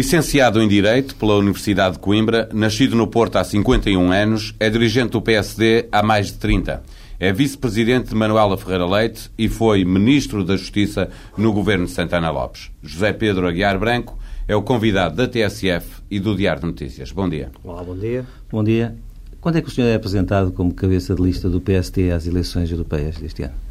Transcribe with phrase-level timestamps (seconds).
[0.00, 5.10] Licenciado em Direito pela Universidade de Coimbra, nascido no Porto há 51 anos, é dirigente
[5.10, 6.82] do PSD há mais de 30.
[7.18, 12.30] É vice-presidente de Manuela Ferreira Leite e foi ministro da Justiça no governo de Santana
[12.30, 12.70] Lopes.
[12.82, 17.12] José Pedro Aguiar Branco é o convidado da TSF e do Diário de Notícias.
[17.12, 17.50] Bom dia.
[17.62, 18.24] Olá, bom dia.
[18.50, 18.96] Bom dia.
[19.38, 22.70] Quando é que o senhor é apresentado como cabeça de lista do PSD às eleições
[22.70, 23.69] europeias deste ano?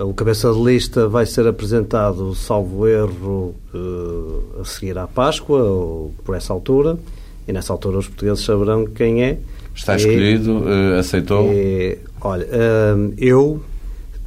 [0.00, 6.14] O cabeça de lista vai ser apresentado, salvo erro, eh, a seguir à Páscoa, ou
[6.24, 6.98] por essa altura,
[7.46, 9.38] e nessa altura os portugueses saberão quem é.
[9.74, 11.52] Está escolhido, e, aceitou?
[11.52, 13.60] E, olha, eh, eu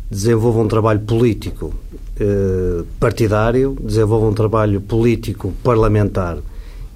[0.10, 1.74] desenvolvo um trabalho político
[2.20, 6.38] eh, partidário, desenvolvo um trabalho político parlamentar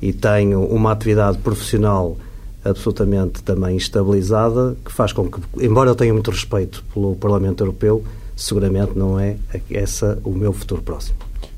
[0.01, 2.17] e tenho uma atividade profissional
[2.63, 8.03] absolutamente também estabilizada, que faz com que, embora eu tenha muito respeito pelo Parlamento Europeu,
[8.35, 9.37] seguramente não é
[9.69, 11.17] esse o meu futuro próximo.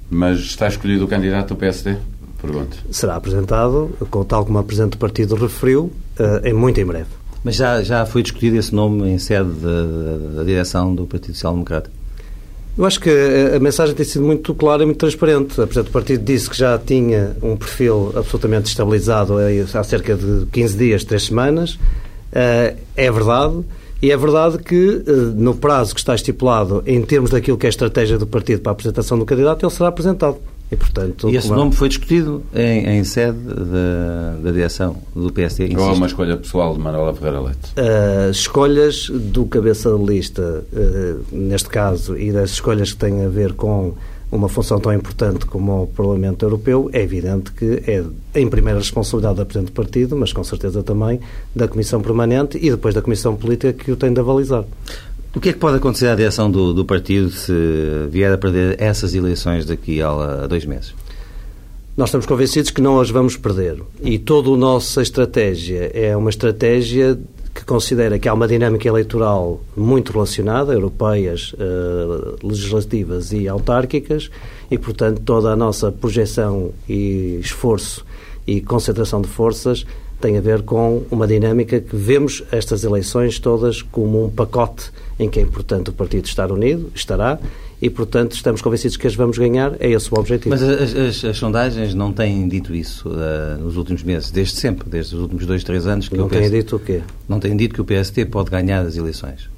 [0.10, 1.98] Mas está escolhido o candidato do PSD?
[2.42, 2.78] Pergunto.
[2.92, 7.10] Será apresentado, com tal como a Presidente do Partido referiu, uh, em muito em breve.
[7.44, 11.90] Mas já, já foi discutido esse nome em sede da, direção do Partido Social Democrata?
[12.78, 15.54] Eu acho que a, a mensagem tem sido muito clara e muito transparente.
[15.54, 19.36] A Presidente do Partido disse que já tinha um perfil absolutamente estabilizado
[19.74, 21.74] há cerca de 15 dias, 3 semanas.
[21.76, 23.64] Uh, é verdade.
[24.04, 27.70] E é verdade que, eh, no prazo que está estipulado, em termos daquilo que é
[27.70, 30.36] a estratégia do partido para a apresentação do candidato, ele será apresentado.
[30.70, 31.58] E, portanto, e esse como...
[31.58, 35.74] É- nome foi discutido em, em sede da, da, direção do PSD?
[35.78, 37.60] Ou é uma escolha pessoal de Manuela Ferreira Leite?
[37.78, 43.30] Uh, escolhas do cabeça de lista, uh, neste caso, e das escolhas que têm a
[43.30, 43.94] ver com
[44.34, 48.04] uma função tão importante como o Parlamento Europeu, é evidente que é,
[48.36, 51.20] em primeira, responsabilidade da Presidente do Partido, mas com certeza também
[51.56, 54.66] da Comissão Permanente e depois da Comissão Política que o tem de avalizar.
[55.36, 57.54] O que é que pode acontecer à direção do, do partido se
[58.10, 60.10] vier a perder essas eleições daqui a,
[60.44, 60.94] a dois meses?
[61.96, 63.80] Nós estamos convencidos que não as vamos perder.
[64.02, 67.20] E toda a nossa estratégia é uma estratégia
[67.54, 74.32] que considera que há uma dinâmica eleitoral muito relacionada, europeias, eh, legislativas e autárquicas,
[74.72, 78.04] e, portanto, toda a nossa projeção e esforço
[78.48, 79.86] e concentração de forças
[80.24, 84.90] tem a ver com uma dinâmica que vemos estas eleições todas como um pacote
[85.20, 87.38] em que é importante o partido estar unido, estará,
[87.82, 89.76] e, portanto, estamos convencidos que as vamos ganhar.
[89.82, 90.52] É esse o objetivo.
[90.52, 94.90] Mas as, as, as sondagens não têm dito isso uh, nos últimos meses, desde sempre,
[94.90, 96.08] desde os últimos dois, três anos.
[96.08, 97.02] Que não têm dito o quê?
[97.28, 99.50] Não têm dito que o PST pode ganhar as eleições.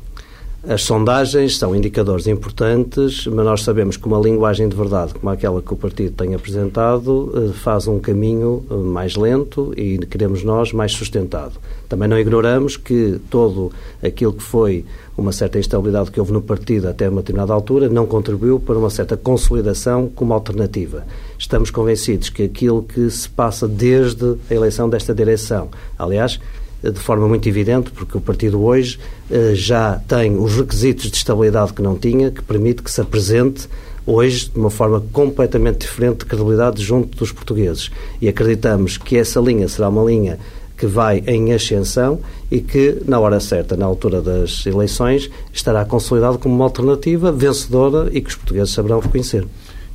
[0.68, 5.62] As sondagens são indicadores importantes, mas nós sabemos que uma linguagem de verdade, como aquela
[5.62, 10.74] que o partido tem apresentado, eh, faz um caminho eh, mais lento e queremos nós
[10.74, 11.60] mais sustentado.
[11.88, 13.72] Também não ignoramos que todo
[14.04, 14.84] aquilo que foi
[15.16, 18.90] uma certa instabilidade que houve no partido até uma determinada altura não contribuiu para uma
[18.90, 21.06] certa consolidação como alternativa.
[21.38, 26.40] Estamos convencidos que aquilo que se passa desde a eleição desta direção, aliás,
[26.84, 29.00] de forma muito evidente, porque o partido hoje
[29.30, 33.68] eh, já tem os requisitos de estabilidade que não tinha, que permite que se apresente
[34.06, 37.90] hoje de uma forma completamente diferente de credibilidade junto dos portugueses.
[38.22, 40.40] E acreditamos que essa linha será uma linha
[40.78, 42.20] que vai em ascensão
[42.52, 48.10] e que, na hora certa, na altura das eleições, estará consolidado como uma alternativa vencedora
[48.12, 49.46] e que os portugueses saberão reconhecer.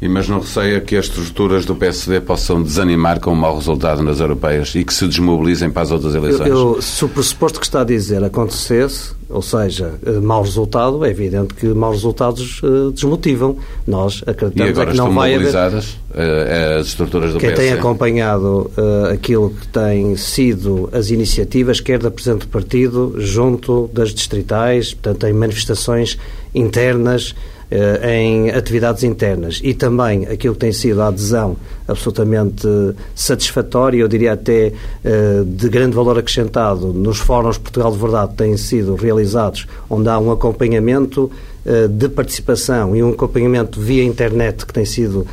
[0.03, 4.03] E mas não receia que as estruturas do PSD possam desanimar com um mau resultado
[4.03, 6.49] nas europeias e que se desmobilizem para as outras eleições?
[6.49, 11.05] Eu, eu, se o pressuposto que está a dizer acontecesse, ou seja, eh, mau resultado,
[11.05, 13.59] é evidente que maus resultados uh, desmotivam.
[13.87, 15.55] Nós acreditamos é que não vai haver...
[15.55, 17.69] uh, as estruturas do Quem PSD?
[17.69, 23.91] tem acompanhado uh, aquilo que têm sido as iniciativas, quer da Presidente do Partido, junto
[23.93, 26.19] das distritais, portanto, em manifestações
[26.55, 27.60] internas, eh,
[28.03, 29.61] em atividades internas.
[29.63, 31.57] E também aquilo que tem sido a adesão
[31.87, 32.67] absolutamente
[33.15, 34.73] satisfatória, eu diria até
[35.05, 40.19] eh, de grande valor acrescentado nos fóruns Portugal de Verdade têm sido realizados, onde há
[40.19, 41.31] um acompanhamento
[41.65, 45.27] eh, de participação e um acompanhamento via internet que tem sido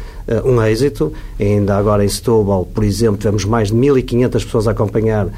[0.46, 1.12] um êxito.
[1.40, 5.32] Ainda agora em Setúbal, por exemplo, tivemos mais de 1.500 pessoas a acompanhar uh,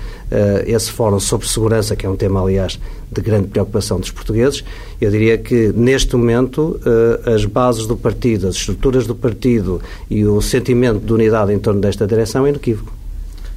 [0.66, 2.80] esse fórum sobre segurança, que é um tema, aliás,
[3.12, 4.64] de grande preocupação dos portugueses.
[5.00, 10.26] Eu diria que, neste momento, uh, as bases do partido, as estruturas do partido e
[10.26, 12.99] o sentimento de unidade em torno desta direção é inequívoco.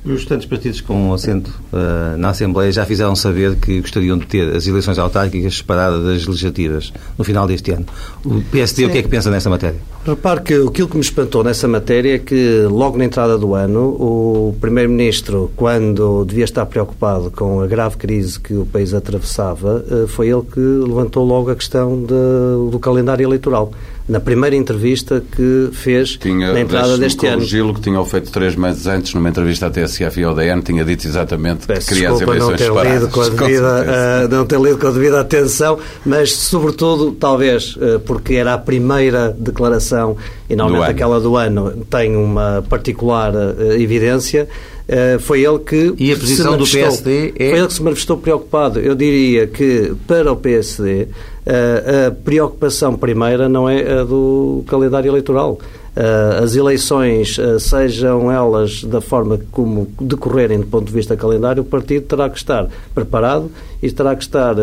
[0.05, 4.57] Os restantes partidos com assento uh, na Assembleia já fizeram saber que gostariam de ter
[4.57, 7.87] as eleições autárquicas separadas das legislativas no final deste ano.
[8.25, 8.89] O PSD, Sim.
[8.89, 9.79] o que é que pensa nessa matéria?
[10.05, 13.81] Repare que aquilo que me espantou nessa matéria é que, logo na entrada do ano,
[13.91, 20.09] o Primeiro-Ministro, quando devia estar preocupado com a grave crise que o país atravessava, uh,
[20.09, 23.73] foi ele que levantou logo a questão de, do calendário eleitoral.
[24.09, 27.43] Na primeira entrevista que fez tinha, na entrada deste ano.
[27.43, 30.85] Gilo, que tinha feito três meses antes, numa entrevista à TSF e ao DN, tinha
[30.85, 34.29] dito exatamente Peço que queria as desculpa eleições não ter, lido com a devida, uh,
[34.29, 39.35] não ter lido com a devida atenção, mas sobretudo, talvez, uh, porque era a primeira
[39.39, 40.17] declaração
[40.51, 44.49] e normalmente do aquela do ano tem uma particular uh, evidência,
[44.83, 47.51] Uh, foi ele que e a posição do PSD é...
[47.51, 48.81] foi ele que se manifestou preocupado.
[48.81, 51.07] Eu diria que para o PSD
[51.47, 55.59] a preocupação primeira não é a do calendário eleitoral.
[55.95, 61.63] Uh, as eleições, uh, sejam elas da forma como decorrerem do ponto de vista calendário,
[61.63, 63.51] o partido terá que estar preparado
[63.83, 64.55] e terá que estar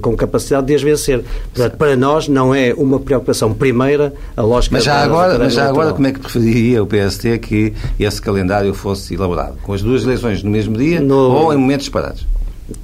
[0.00, 1.22] com capacidade de as vencer.
[1.52, 5.38] Portanto, para nós não é uma preocupação primeira a lógica mas já da, agora, da
[5.40, 9.58] Mas já agora, como é que preferiria o PST que esse calendário fosse elaborado?
[9.62, 11.16] Com as duas eleições no mesmo dia no...
[11.16, 12.24] ou em momentos separados?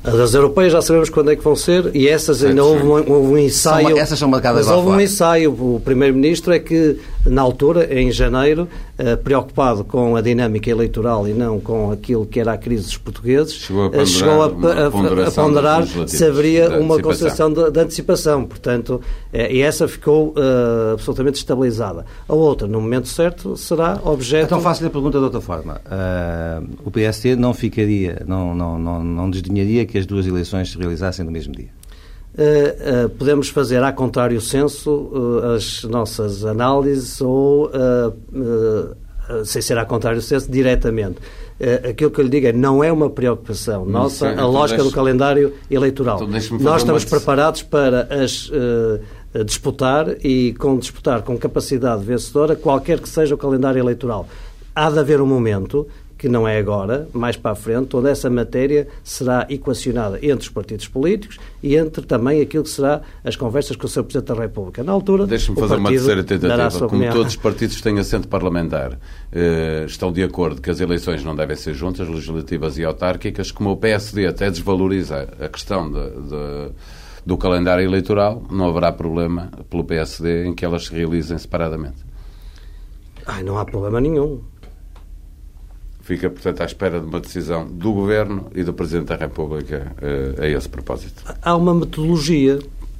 [0.03, 3.33] As europeias já sabemos quando é que vão ser e essas ainda houve um, houve
[3.33, 3.89] um ensaio.
[3.89, 5.53] São, essas são marcadas mas houve um ensaio.
[5.53, 8.69] O Primeiro-Ministro é que, na altura, em janeiro,
[8.99, 12.97] eh, preocupado com a dinâmica eleitoral e não com aquilo que era a crise dos
[12.99, 17.81] portugueses, chegou a ponderar, chegou a, a, a ponderar se haveria uma concepção de, de,
[17.81, 18.45] antecipação.
[18.45, 19.01] Portanto,
[19.33, 22.05] eh, e essa ficou uh, absolutamente estabilizada.
[22.29, 24.47] A outra, no momento certo, será objeto.
[24.47, 25.81] Então faço-lhe a pergunta de outra forma.
[25.87, 30.79] Uh, o PSD não ficaria, não, não, não, não desdenharia que as duas eleições se
[30.79, 31.69] realizassem no mesmo dia?
[32.37, 37.71] Uh, uh, podemos fazer, a contrário senso, uh, as nossas análises ou,
[39.45, 41.19] sem ser a contrário senso, diretamente.
[41.89, 45.55] aquilo que eu lhe digo é não é uma preocupação nossa a lógica do calendário
[45.71, 46.17] eleitoral.
[46.17, 48.51] Então Nós estamos preparados para as
[49.47, 54.29] disputar e com disputar com capacidade vencedora qualquer que seja o calendário eleitoral.
[54.75, 55.87] Há de haver um momento
[56.25, 60.49] que não é agora, mais para a frente, toda essa matéria será equacionada entre os
[60.49, 64.05] partidos políticos e entre também aquilo que será as conversas com o Sr.
[64.05, 64.83] Presidente da República.
[64.83, 66.89] Na altura, Deixe-me fazer uma terceira tentativa.
[66.89, 68.99] Como todos os partidos têm assento parlamentar,
[69.31, 73.73] eh, estão de acordo que as eleições não devem ser juntas, legislativas e autárquicas, como
[73.73, 76.71] o PSD até desvaloriza a questão de, de
[77.27, 82.03] do calendário eleitoral, não haverá problema pelo PSD em que elas se realizem separadamente.
[83.27, 84.43] Ai, não há problema nenhum.
[86.05, 90.43] Fica, portanto, à espera de uma decisão do Governo e do Presidente da República uh,
[90.43, 91.25] a esse propósito.
[91.41, 92.59] Há uma metodologia.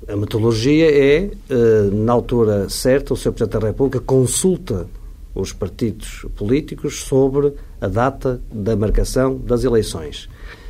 [0.09, 3.33] A metodologia é, uh, na altura certa, o Sr.
[3.33, 4.87] Presidente da República consulta
[5.35, 10.27] os partidos políticos sobre a data da marcação das eleições.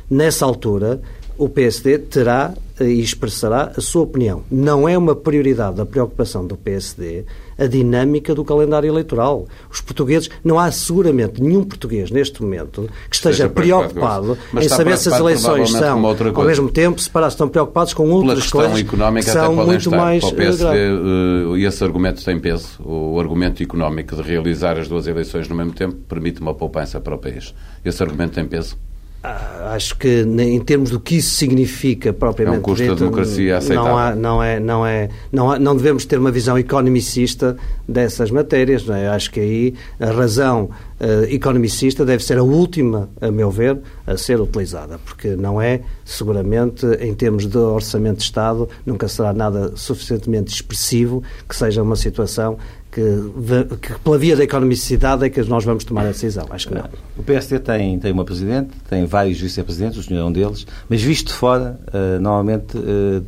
[0.09, 1.01] Nessa altura,
[1.37, 4.43] o PSD terá eh, e expressará a sua opinião.
[4.51, 7.25] Não é uma prioridade da preocupação do PSD
[7.57, 9.47] a dinâmica do calendário eleitoral.
[9.71, 15.09] Os portugueses, não há seguramente nenhum português neste momento que esteja preocupado em saber se
[15.09, 16.05] as eleições são,
[16.35, 19.97] ao mesmo tempo, se para estão preocupados com outras coisas económica, que são muito estar.
[19.97, 20.23] mais...
[20.23, 22.79] Para o PSD, uh, esse argumento tem peso.
[22.83, 27.15] O argumento económico de realizar as duas eleições no mesmo tempo permite uma poupança para
[27.15, 27.53] o país.
[27.83, 28.77] Esse argumento tem peso.
[29.27, 32.99] Ah, acho que em termos do que isso significa propriamente é um custo dito, da
[32.99, 33.91] democracia aceitável.
[33.91, 37.57] Não, há, não, é, não, é, não, há, não devemos ter uma visão economicista
[37.87, 38.85] dessas matérias.
[38.85, 39.07] Não é?
[39.07, 44.15] Acho que aí a razão uh, economicista deve ser a última, a meu ver, a
[44.15, 49.71] ser utilizada, porque não é, seguramente, em termos de orçamento de Estado, nunca será nada
[49.75, 52.59] suficientemente expressivo que seja uma situação
[52.95, 56.45] que, que, pela via da economicidade é que nós vamos tomar a decisão.
[56.49, 56.85] Acho que não.
[57.17, 61.01] O PSD tem, tem uma presidente, tem vários vice-presidentes, o senhor é um deles, mas
[61.01, 63.23] visto de fora, uh, normalmente uh,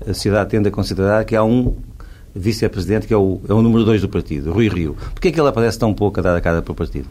[0.00, 1.76] a sociedade tende a considerar que há um
[2.34, 4.96] vice-presidente que é o, é o número dois do partido, Rui Rio.
[5.12, 7.06] Porquê é que ele aparece tão pouco a dar a cara para o partido?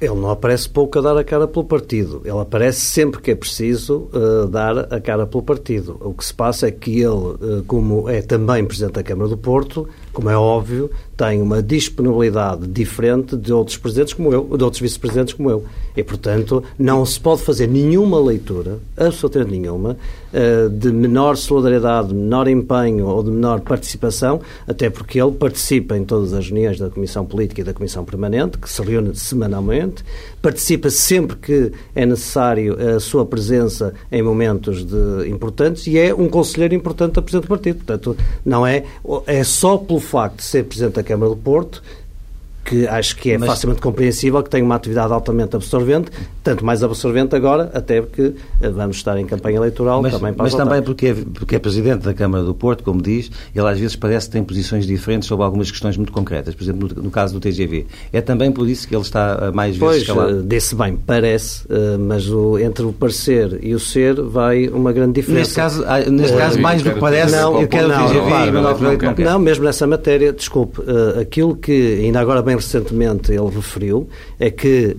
[0.00, 2.20] Ele não aparece pouco a dar a cara pelo partido.
[2.24, 5.96] Ele aparece sempre que é preciso uh, dar a cara pelo partido.
[6.00, 9.36] O que se passa é que ele, uh, como é também Presidente da Câmara do
[9.36, 14.80] Porto, como é óbvio, tem uma disponibilidade diferente de outros presidentes como eu, de outros
[14.80, 15.64] vice-presidentes como eu.
[15.96, 19.96] E, portanto, não se pode fazer nenhuma leitura, absolutamente nenhuma,
[20.32, 25.96] eh, de menor solidariedade, de menor empenho ou de menor participação, até porque ele participa
[25.96, 30.04] em todas as reuniões da Comissão Política e da Comissão Permanente, que se reúne semanalmente,
[30.42, 36.28] participa sempre que é necessário a sua presença em momentos de, importantes e é um
[36.28, 37.76] conselheiro importante da Presidente do Partido.
[37.76, 38.84] Portanto, não é,
[39.26, 41.82] é só pelo facto de ser Presidente da Câmara do Porto
[42.64, 43.48] que acho que é Mas...
[43.48, 46.10] facilmente compreensível, que tem uma atividade altamente absorvente,
[46.44, 50.44] tanto mais absorvente agora, até porque eh, vamos estar em campanha eleitoral mas, também para
[50.44, 53.78] Mas também porque é, porque é Presidente da Câmara do Porto, como diz, ele às
[53.78, 57.10] vezes parece que tem posições diferentes sobre algumas questões muito concretas, por exemplo, no, no
[57.10, 57.86] caso do TGV.
[58.12, 60.40] É também por isso que ele está mais vezes pois, escalado?
[60.40, 64.92] Eh, desse bem, parece, eh, mas o, entre o parecer e o ser vai uma
[64.92, 65.40] grande diferença.
[65.40, 68.30] Neste caso, ah, neste caso mais do que parece, não, eu quero não, o TGV
[68.30, 70.82] não, e não, não, não, mesmo nessa matéria, desculpe,
[71.18, 74.06] aquilo que ainda agora bem recentemente ele referiu
[74.38, 74.94] é que,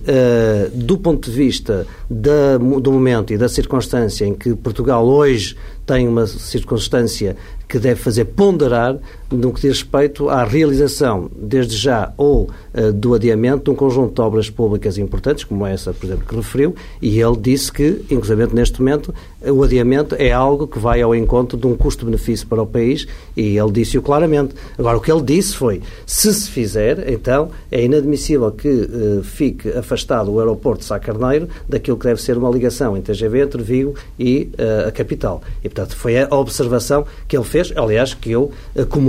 [0.74, 6.08] do ponto de vista da, do momento e da circunstância em que Portugal hoje tem
[6.08, 7.36] uma circunstância
[7.68, 8.96] que deve fazer ponderar
[9.30, 14.14] no que diz respeito à realização, desde já, ou uh, do adiamento de um conjunto
[14.14, 18.54] de obras públicas importantes, como essa, por exemplo, que referiu, e ele disse que, inclusive
[18.54, 22.66] neste momento, o adiamento é algo que vai ao encontro de um custo-benefício para o
[22.66, 23.06] país,
[23.36, 24.54] e ele disse-o claramente.
[24.78, 29.68] Agora, o que ele disse foi, se se fizer, então é inadmissível que uh, fique
[29.70, 33.62] afastado o aeroporto de Sá Carneiro daquilo que deve ser uma ligação entre TGV, entre
[33.62, 35.42] Vigo e uh, a capital.
[35.62, 38.50] E, portanto, foi a observação que ele fez, aliás, que eu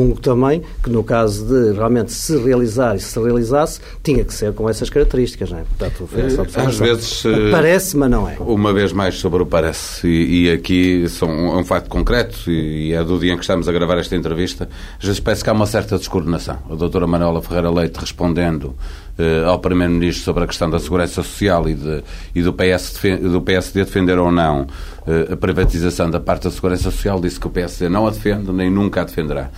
[0.07, 4.53] comungo também, que no caso de realmente se realizar e se realizasse, tinha que ser
[4.53, 5.63] com essas características, não é?
[5.63, 6.67] Portanto, foi essa observação.
[6.67, 7.23] Às vezes...
[7.51, 8.37] Parece, mas não é.
[8.39, 12.89] Uma vez mais sobre o parece, e, e aqui são, é um facto concreto, e,
[12.89, 15.49] e é do dia em que estamos a gravar esta entrevista, às vezes parece que
[15.49, 16.59] há uma certa descoordenação.
[16.69, 18.75] A doutora Manuela Ferreira Leite respondendo
[19.17, 22.03] eh, ao Primeiro-Ministro sobre a questão da segurança social e, de,
[22.35, 24.67] e do, PS, do PSD defender ou não
[25.07, 28.51] eh, a privatização da parte da segurança social, disse que o PSD não a defende
[28.51, 29.49] nem nunca a defenderá.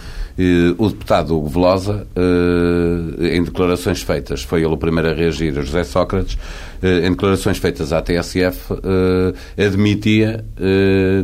[0.77, 5.83] O deputado Hugo Velosa, eh, em declarações feitas, foi ele o primeiro a reagir, José
[5.83, 6.37] Sócrates,
[6.81, 10.45] eh, em declarações feitas à TSF, eh, admitia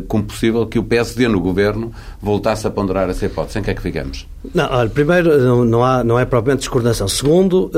[0.06, 3.58] como possível que o PSD no governo voltasse a ponderar essa hipótese.
[3.58, 4.26] Em que é que ficamos?
[4.54, 7.08] Não, olha, primeiro, não, há, não é propriamente discordação.
[7.08, 7.70] Segundo,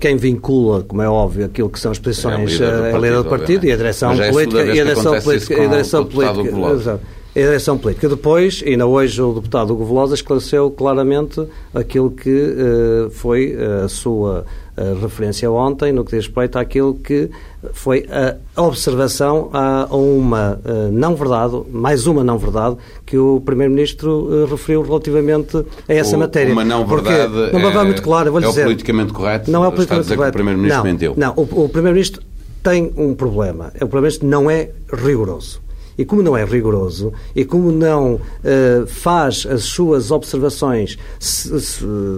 [0.00, 3.66] quem vincula, como é óbvio, aquilo que são as posições, é a líder do partido,
[3.66, 4.64] e a direção é política.
[4.64, 5.54] E a direção política.
[5.54, 7.00] E a direção política
[7.34, 8.08] a eleição política.
[8.08, 14.44] Depois, ainda hoje, o deputado Hugo Velosa esclareceu claramente aquilo que uh, foi a sua
[14.76, 17.28] uh, referência ontem, no que diz respeito àquilo que
[17.72, 18.06] foi
[18.54, 25.56] a observação a, uma uh, não-verdade, mais uma não-verdade, que o Primeiro-Ministro referiu relativamente
[25.88, 26.52] a essa o, matéria.
[26.52, 29.50] Uma não-verdade não é, muito claro, vou é dizer, politicamente correto?
[29.50, 30.30] Não é o politicamente correto.
[30.30, 31.14] o Primeiro-Ministro mentiu?
[31.16, 32.22] Não, o, o Primeiro-Ministro
[32.62, 33.72] tem um problema.
[33.74, 35.63] O Primeiro-Ministro não é rigoroso.
[35.96, 40.98] E como não é rigoroso e como não uh, faz as suas observações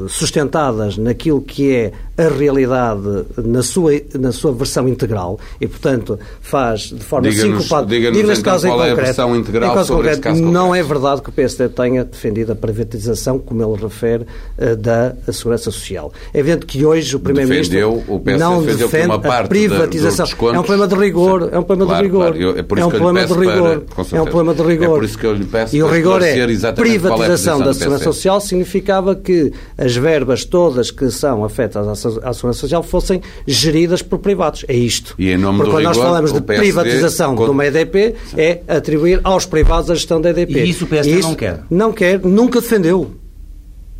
[0.09, 6.83] sustentadas naquilo que é a realidade na sua, na sua versão integral e, portanto, faz
[6.83, 7.87] de forma sincopada.
[7.87, 10.85] Diga-nos diga então caso qual é a versão integral caso sobre concreto, caso Não concreto.
[10.85, 15.71] é verdade que o PSD tenha defendido a privatização, como ele refere, uh, da Segurança
[15.71, 16.11] Social.
[16.33, 18.03] É evidente que hoje o Primeiro-Ministro
[18.39, 20.27] não defende a privatização.
[20.55, 21.51] é um problema de rigor.
[21.53, 22.21] É um problema claro, de rigor.
[22.21, 23.66] Claro, eu, é é um problema de rigor.
[23.67, 24.85] Para, é um problema de rigor.
[24.85, 26.35] É por isso que eu lhe peço e o rigor é
[26.73, 32.61] privatização é da Segurança Social significava que as verbas todas que são afetas à Segurança
[32.61, 34.65] Social fossem geridas por privados.
[34.69, 35.15] É isto.
[35.19, 37.49] E em nome Porque do quando rigor, nós falamos de PSD, privatização quando...
[37.49, 40.61] de uma EDP, é atribuir aos privados a gestão da EDP.
[40.61, 41.63] E isso o PSD isso não quer?
[41.71, 43.26] Não quer, nunca defendeu.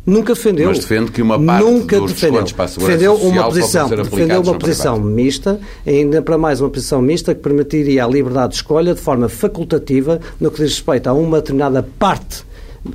[0.07, 0.69] Nunca defendeu.
[0.69, 2.45] Mas defende que uma parte Nunca dos defendeu.
[2.55, 7.35] para a defendeu uma posição, defendeu uma posição mista, ainda para mais uma posição mista
[7.35, 11.41] que permitiria a liberdade de escolha de forma facultativa no que diz respeito a uma
[11.41, 12.47] determinada parte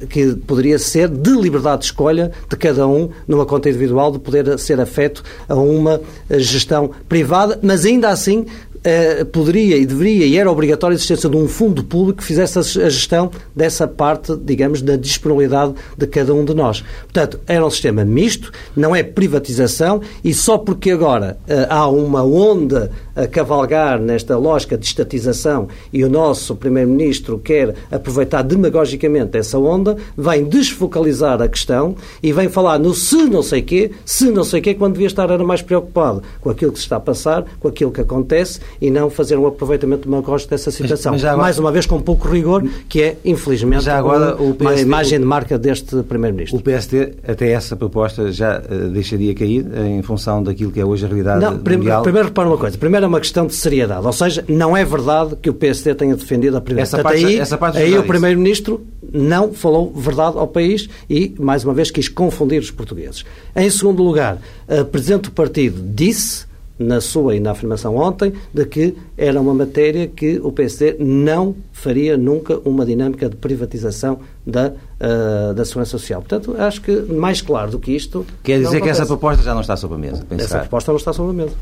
[0.09, 4.59] que poderia ser de liberdade de escolha de cada um numa conta individual de poder
[4.59, 6.01] ser afeto a uma
[6.31, 8.47] gestão privada, mas ainda assim
[8.85, 12.59] Uh, poderia e deveria e era obrigatória a existência de um fundo público que fizesse
[12.59, 16.83] a gestão dessa parte, digamos, da disponibilidade de cada um de nós.
[17.03, 22.25] Portanto, era um sistema misto, não é privatização e só porque agora uh, há uma
[22.25, 29.59] onda a cavalgar nesta lógica de estatização e o nosso Primeiro-Ministro quer aproveitar demagogicamente essa
[29.59, 34.45] onda, vem desfocalizar a questão e vem falar no se não sei quê, se não
[34.45, 37.45] sei quê, quando devia estar era mais preocupado com aquilo que se está a passar,
[37.61, 41.13] com aquilo que acontece e não fazer um aproveitamento demagógico dessa situação.
[41.13, 44.65] Mas, mas agora, Mais uma vez com pouco rigor, que é, infelizmente, agora, um, PSD,
[44.65, 46.59] uma imagem de marca deste Primeiro-Ministro.
[46.59, 51.05] O PSD, até essa proposta, já uh, deixaria cair em função daquilo que é hoje
[51.05, 52.03] a realidade não, mundial?
[52.03, 52.79] Primeiro, repara uma coisa.
[52.79, 54.07] Primeiro é uma questão de seriedade.
[54.07, 57.01] Ou seja, não é verdade que o PSD tenha defendido a privatização.
[57.01, 61.65] Essa parte, aí, essa parte aí o Primeiro-Ministro não falou verdade ao país e, mais
[61.65, 63.25] uma vez, quis confundir os portugueses.
[63.55, 66.47] Em segundo lugar, a Presidente do Partido disse
[66.79, 71.55] na sua e na afirmação ontem de que era uma matéria que o PSD não
[71.73, 76.21] faria nunca uma dinâmica de privatização da, uh, da Segurança Social.
[76.21, 78.27] Portanto, acho que mais claro do que isto.
[78.43, 80.27] Quer dizer que essa proposta já não está sobre a mesa?
[80.31, 81.57] Essa proposta não está sobre a mesa.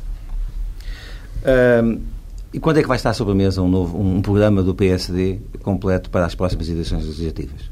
[2.52, 5.38] E quando é que vai estar sobre a mesa um, novo, um programa do PSD
[5.62, 7.70] completo para as próximas eleições legislativas?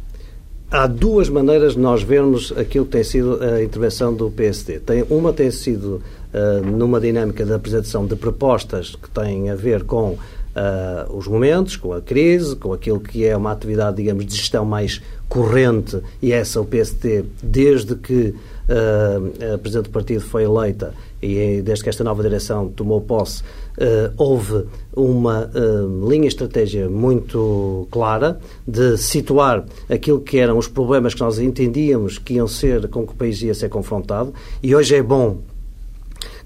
[0.70, 4.78] Há duas maneiras de nós vermos aquilo que tem sido a intervenção do PSD.
[4.80, 9.84] Tem, uma tem sido uh, numa dinâmica de apresentação de propostas que têm a ver
[9.84, 14.36] com uh, os momentos, com a crise, com aquilo que é uma atividade, digamos, de
[14.36, 18.34] gestão mais corrente, e essa o PSD, desde que
[18.68, 23.42] uh, a Presidente do Partido foi eleita e desde que esta nova direção tomou posse,
[23.42, 31.14] uh, houve uma uh, linha estratégia muito clara de situar aquilo que eram os problemas
[31.14, 34.32] que nós entendíamos que iam ser, com que o país ia ser confrontado,
[34.62, 35.38] e hoje é bom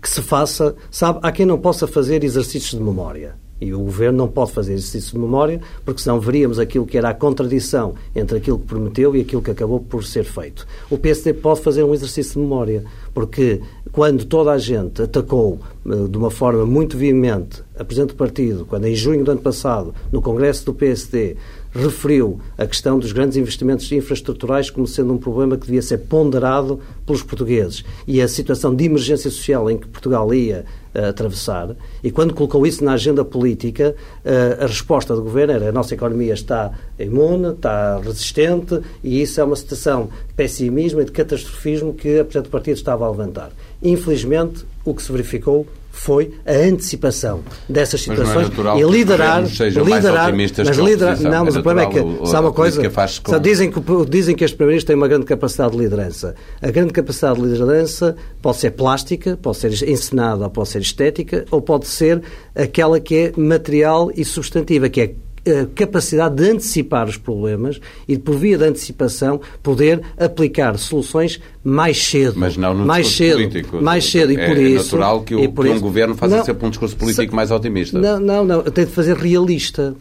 [0.00, 3.42] que se faça, sabe, há quem não possa fazer exercícios de memória.
[3.62, 7.11] E o Governo não pode fazer exercício de memória, porque senão veríamos aquilo que era
[7.11, 10.66] a contradição entre aquilo que prometeu e aquilo que acabou por ser feito.
[10.90, 13.61] O PSD pode fazer um exercício de memória, porque
[13.92, 18.66] quando toda a gente atacou eh, de uma forma muito veemente a Presidente do Partido,
[18.66, 21.37] quando em junho do ano passado, no Congresso do PSD,
[21.75, 26.81] referiu a questão dos grandes investimentos infraestruturais como sendo um problema que devia ser ponderado
[27.07, 30.64] pelos portugueses e a situação de emergência social em que Portugal ia
[30.95, 31.75] uh, atravessar.
[32.05, 35.95] E quando colocou isso na agenda política, uh, a resposta do governo era a nossa
[35.95, 41.95] economia está imune, está resistente e isso é uma situação de pessimismo e de catastrofismo
[41.95, 43.50] que a Presidente do Partido estava a levantar.
[43.83, 50.33] Infelizmente, o que se verificou foi a antecipação dessas é situações é e liderar, liderar,
[50.35, 52.83] mas liderar, não, é mas o problema é que, sabe uma coisa,
[53.23, 53.39] com...
[53.39, 56.35] dizem que dizem que este primeiro têm uma grande capacidade de liderança.
[56.63, 61.61] A grande capacidade de liderança pode ser plástica, pode ser encenada, pode ser estética, ou
[61.61, 62.23] pode ser
[62.55, 65.15] aquela que é material e substantiva, que é
[65.47, 72.03] a capacidade de antecipar os problemas e, por via da antecipação, poder aplicar soluções mais
[72.03, 72.35] cedo.
[72.39, 73.83] Mas não no mais cedo, político.
[73.83, 74.33] Mais cedo.
[74.33, 76.71] E é, por é isso, natural que, o, que um governo faça não, sempre um
[76.71, 77.99] discurso político se, mais otimista.
[77.99, 78.63] Não, não, não.
[78.63, 79.95] Tem de fazer realista.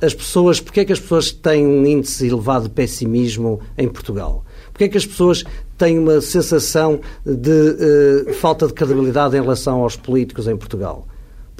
[0.00, 4.44] As pessoas, porque é que as pessoas têm um índice elevado de pessimismo em Portugal?
[4.72, 5.44] Porque é que as pessoas
[5.78, 11.06] têm uma sensação de uh, falta de credibilidade em relação aos políticos em Portugal?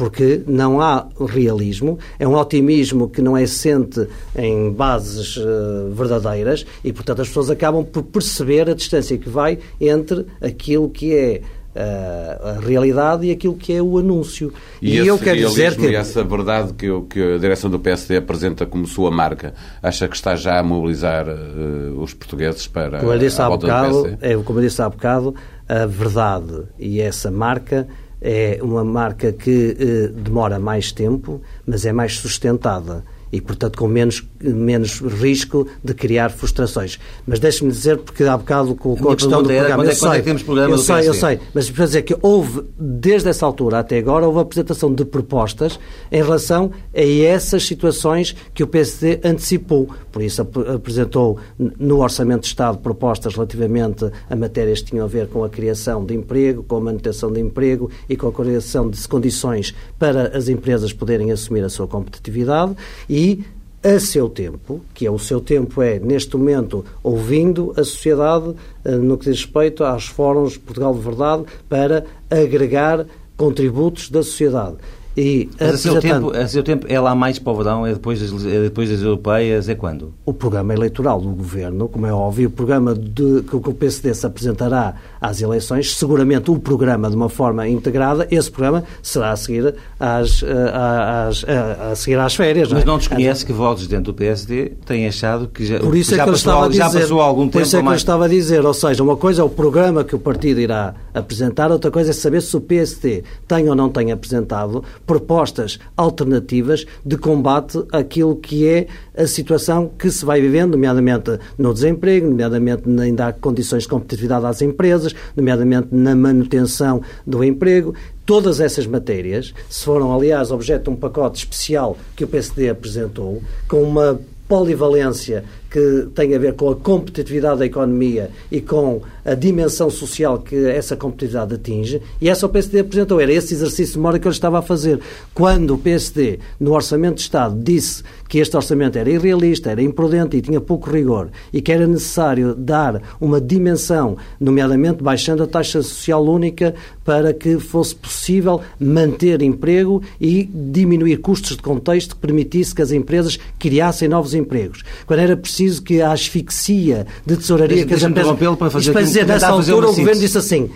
[0.03, 4.05] Porque não há realismo, é um otimismo que não é sente
[4.37, 9.61] em bases uh, verdadeiras e, portanto, as pessoas acabam por perceber a distância que vai
[9.81, 11.43] entre aquilo que é
[11.77, 14.53] uh, a realidade e aquilo que é o anúncio.
[14.81, 15.87] E, e eu quero dizer que...
[15.87, 20.17] E essa verdade que, que, a direção do PSD apresenta como sua marca, acha que
[20.17, 24.37] está já a mobilizar uh, os portugueses para como eu disse a, há bocado, é,
[24.37, 25.33] Como eu disse há bocado,
[25.69, 27.87] a verdade e essa marca
[28.23, 33.89] é uma marca que eh, demora mais tempo, mas é mais sustentada e, portanto, com
[33.89, 36.99] menos, menos risco de criar frustrações.
[37.27, 39.77] Mas deixe-me dizer, porque há bocado com a, a questão do programa...
[39.77, 42.15] Quando é, quando é que temos programa eu sei, eu sei, mas para dizer que
[42.21, 48.37] houve, desde essa altura até agora, houve apresentação de propostas em relação a essas situações
[48.53, 49.89] que o PSD antecipou.
[50.11, 55.29] Por isso apresentou no Orçamento de Estado propostas relativamente a matérias que tinham a ver
[55.29, 59.09] com a criação de emprego, com a manutenção de emprego e com a criação de
[59.09, 62.77] condições para as empresas poderem assumir a sua competitividade
[63.09, 63.45] e e
[63.85, 68.53] a seu tempo, que é o seu tempo é, neste momento, ouvindo a sociedade
[68.85, 73.07] eh, no que diz respeito aos fóruns Portugal de Verdade para agregar
[73.37, 74.77] contributos da sociedade.
[75.17, 77.93] E Mas a seu, tempo, a seu tempo é lá mais para o verão, é
[77.93, 80.15] depois das, é depois das europeias, é quando?
[80.25, 84.25] O programa eleitoral do Governo, como é óbvio, o programa de, que o PSD se
[84.27, 89.75] apresentará às eleições, seguramente o programa de uma forma integrada, esse programa será a seguir
[90.01, 92.73] às, às, às, a seguir às férias.
[92.73, 92.99] Mas não, é?
[92.99, 96.27] desconhece que votos dentro do PSD têm achado que já, por isso é que já,
[96.27, 97.53] passou, dizer, já passou algum tempo.
[97.53, 100.05] Por isso é que eu estava a dizer, ou seja, uma coisa é o programa
[100.05, 103.91] que o partido irá apresentar, outra coisa é saber se o PSD tem ou não
[103.91, 108.87] tem apresentado propostas alternativas de combate àquilo que é
[109.17, 114.47] a situação que se vai vivendo, nomeadamente no desemprego, nomeadamente em dar condições de competitividade
[114.47, 117.95] às empresas, nomeadamente na manutenção do emprego.
[118.25, 123.43] Todas essas matérias se foram, aliás, objeto de um pacote especial que o PSD apresentou,
[123.69, 129.35] com uma polivalência que tem a ver com a competitividade da economia e com a
[129.35, 133.21] dimensão social que essa competitividade atinge, e essa o PSD apresentou.
[133.21, 135.01] Era esse exercício de que ele estava a fazer.
[135.33, 140.37] Quando o PSD, no Orçamento de Estado, disse que este orçamento era irrealista, era imprudente
[140.37, 145.83] e tinha pouco rigor, e que era necessário dar uma dimensão, nomeadamente baixando a taxa
[145.83, 152.75] social única, para que fosse possível manter emprego e diminuir custos de contexto que permitisse
[152.75, 154.83] que as empresas criassem novos empregos.
[155.07, 158.37] Quando era preciso preciso que a asfixia de tesouraria que as empresas...
[158.59, 160.71] para fazer, para dizer, nessa altura o Governo disse assim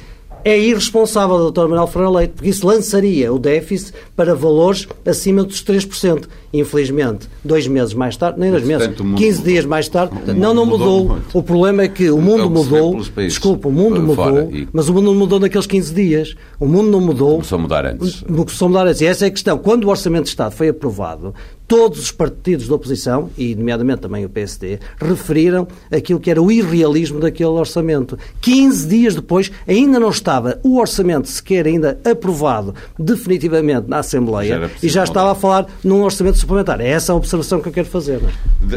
[0.47, 1.63] é irresponsável Dr.
[1.63, 6.29] Manuel Ferreira Leite, porque isso lançaria o déficit para valores acima dos 3%.
[6.53, 11.09] Infelizmente, dois meses mais tarde, nem dois meses, 15 dias mais tarde, não, não mudou.
[11.09, 12.97] mudou o problema é que o mundo é mudou.
[13.17, 14.69] Desculpa, o mundo mudou, e...
[14.73, 16.37] mas o mundo não mudou naqueles 15 dias.
[16.61, 17.33] O mundo não mudou.
[17.33, 18.23] Começou a mudar antes.
[18.23, 19.01] Começou a mudar antes.
[19.01, 19.59] E essa é a questão.
[19.59, 21.35] Quando o Orçamento de Estado foi aprovado,
[21.67, 26.51] todos os partidos da oposição, e nomeadamente também o PSD, referiram aquilo que era o
[26.51, 28.19] irrealismo daquele orçamento.
[28.41, 34.71] 15 dias depois, ainda não estava o orçamento sequer ainda aprovado definitivamente na Assembleia já
[34.83, 36.81] e já estava a falar num orçamento suplementar.
[36.81, 38.21] É essa a observação que eu quero fazer.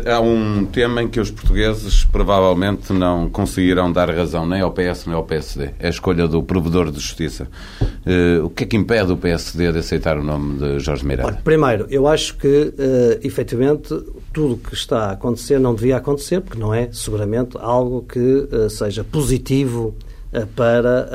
[0.06, 0.12] É?
[0.12, 5.06] Há um tema em que os portugueses provavelmente não conseguirão dar razão nem ao PS
[5.06, 5.71] nem ao PSD.
[5.80, 7.47] É a escolha do provedor de justiça.
[7.82, 11.28] Uh, o que é que impede o PSD de aceitar o nome de Jorge Miranda?
[11.28, 13.89] Olha, primeiro, eu acho que uh, efetivamente,
[14.34, 18.20] tudo o que está a acontecer não devia acontecer, porque não é, seguramente, algo que
[18.20, 19.94] uh, seja positivo
[20.34, 21.10] uh, para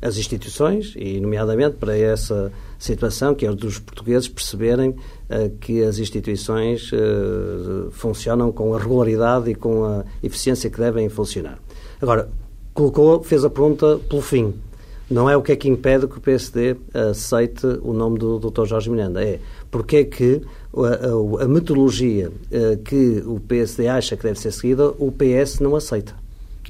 [0.00, 4.94] as instituições e, nomeadamente, para essa situação que é dos portugueses perceberem
[5.60, 6.90] que as instituições
[7.90, 11.58] funcionam com a regularidade e com a eficiência que devem funcionar.
[12.00, 12.28] Agora,
[12.74, 14.54] colocou, fez a pergunta pelo fim.
[15.10, 16.76] Não é o que é que impede que o PSD
[17.10, 18.66] aceite o nome do Dr.
[18.66, 19.40] Jorge Miranda, é
[19.76, 20.40] porque é que
[20.74, 25.76] a, a, metodologia uh, que o PSD acha que deve ser seguida, o PS não
[25.76, 26.14] aceita.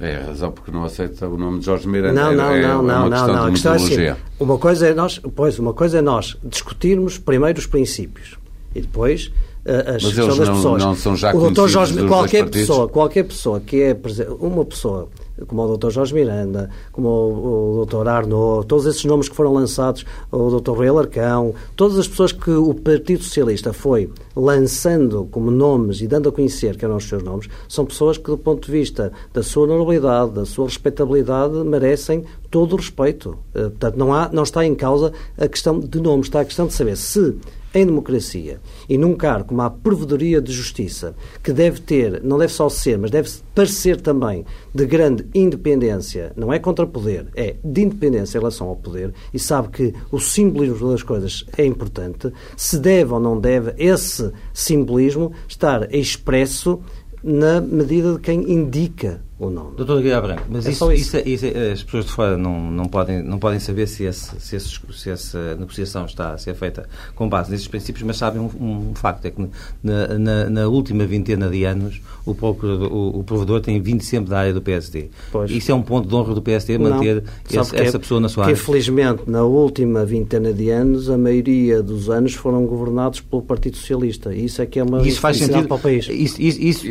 [0.01, 2.21] É a razão porque não aceita o nome de Jorge Miranda.
[2.21, 3.45] Não, não, é, não, é não, não, não.
[3.45, 7.57] A questão é assim, uma coisa é nós, pois, uma coisa é nós discutirmos primeiro
[7.57, 8.35] os princípios
[8.75, 9.31] e depois
[9.67, 10.83] as questões das não, pessoas.
[10.83, 11.67] Não são já o Dr.
[11.67, 13.97] Jorge, qualquer pessoa, qualquer pessoa que é
[14.39, 15.09] uma pessoa
[15.45, 15.91] como o Dr.
[15.91, 18.07] Jorge Miranda, como o, o Dr.
[18.07, 20.71] Arnaud, todos esses nomes que foram lançados, o Dr.
[20.71, 26.29] Rui Alarcão, todas as pessoas que o Partido Socialista foi lançando como nomes e dando
[26.29, 29.43] a conhecer que eram os seus nomes, são pessoas que, do ponto de vista da
[29.43, 33.37] sua honorabilidade, da sua respeitabilidade, merecem todo o respeito.
[33.53, 36.67] Eh, portanto, não, há, não está em causa a questão de nomes, está a questão
[36.67, 37.35] de saber se
[37.77, 38.59] em democracia
[38.89, 42.97] e num cargo como a Provedoria de Justiça, que deve ter, não deve só ser,
[42.97, 48.41] mas deve parecer também de grande independência, não é contra poder, é de independência em
[48.41, 53.19] relação ao poder, e sabe que o simbolismo das coisas é importante, se deve ou
[53.19, 56.81] não deve esse simbolismo estar expresso
[57.23, 59.75] na medida de quem indica o nome.
[59.75, 61.17] Doutor Guilherme Branco, mas é isso, isso.
[61.17, 64.55] Isso, isso, as pessoas de fora não, não, podem, não podem saber se, esse, se,
[64.55, 68.89] esse, se, essa negociação está a ser feita com base nesses princípios, mas sabem um,
[68.89, 69.47] um facto, é que
[69.83, 74.39] na, na, na, última vintena de anos o, o, o, provedor tem vindo sempre da
[74.39, 75.09] área do PSD.
[75.31, 75.51] Pois.
[75.51, 78.53] Isso é um ponto de honra do PSD, manter esse, essa pessoa na sua área?
[78.53, 84.33] Infelizmente, na última vintena de anos, a maioria dos anos foram governados pelo Partido Socialista.
[84.33, 86.07] Isso é que é uma isso faz sentido para o país.
[86.09, 86.87] Isso, isso, isso,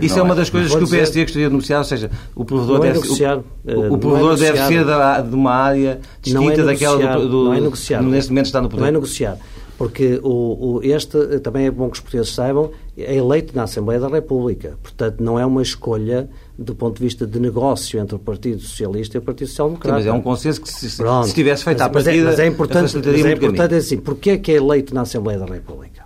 [0.00, 2.44] isso é uma das coisas que o PSD gostaria de denunciar negociar, ou seja, o
[2.44, 6.60] provedor é deve, negociar, o, o provedor é deve ser da, de uma área distinta
[6.60, 8.82] é daquela do, do, não é negociar, neste momento está no poder.
[8.82, 9.38] Não é negociar,
[9.76, 14.00] porque o, o, este também é bom que os portugueses saibam, é eleito na Assembleia
[14.00, 18.18] da República, portanto não é uma escolha do ponto de vista de negócio entre o
[18.18, 19.98] Partido Socialista e o Partido Social Democrata.
[19.98, 22.12] Sim, mas é um consenso que se, se tivesse feito mas, à partida...
[22.12, 25.00] Mas é, mas é importante, mas é importante assim, porque é que é eleito na
[25.00, 26.03] Assembleia da República?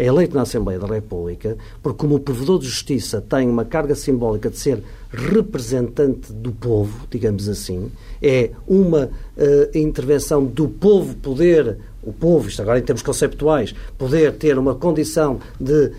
[0.00, 3.94] É eleito na Assembleia da República, porque como o provedor de justiça tem uma carga
[3.94, 4.82] simbólica de ser
[5.12, 12.62] representante do povo, digamos assim, é uma uh, intervenção do povo poder, o povo, isto
[12.62, 15.92] agora em termos conceptuais, poder ter uma condição de uh,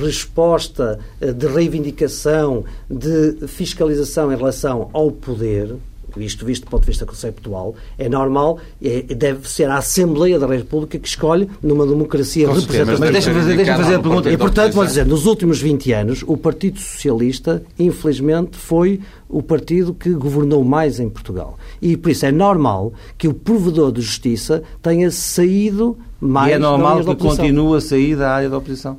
[0.00, 5.74] resposta, uh, de reivindicação, de fiscalização em relação ao poder,
[6.18, 10.46] isto visto do ponto de vista conceptual, é normal, é, deve ser a Assembleia da
[10.46, 12.98] República que escolhe numa democracia representativa.
[12.98, 14.30] Mas deixa-me fazer, deixa fazer a pergunta.
[14.30, 19.94] E, portanto, vou dizer, nos últimos 20 anos, o Partido Socialista, infelizmente, foi o partido
[19.94, 21.58] que governou mais em Portugal.
[21.80, 26.52] E, por isso, é normal que o provedor de justiça tenha saído mais...
[26.52, 28.98] E é normal que continue a sair da área da oposição?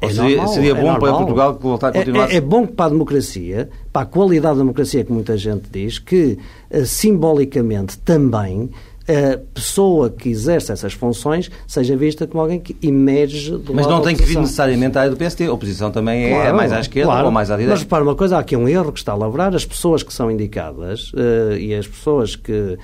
[0.00, 2.30] É seria, normal, seria, bom é para Portugal voltar a continuar?
[2.30, 5.70] É, é, é, bom para a democracia, para a qualidade da democracia, que muita gente
[5.70, 6.38] diz, que
[6.70, 8.70] uh, simbolicamente também
[9.08, 14.00] a pessoa que exerce essas funções seja vista como alguém que emerge do Mas não
[14.02, 15.44] tem que vir necessariamente à área do PST.
[15.44, 17.26] A oposição também é claro, mais à esquerda claro.
[17.26, 17.72] ou mais à direita.
[17.72, 19.54] Mas repara uma coisa, há aqui um erro que está a lavrar.
[19.54, 22.78] As pessoas que são indicadas uh, e as pessoas que, uh,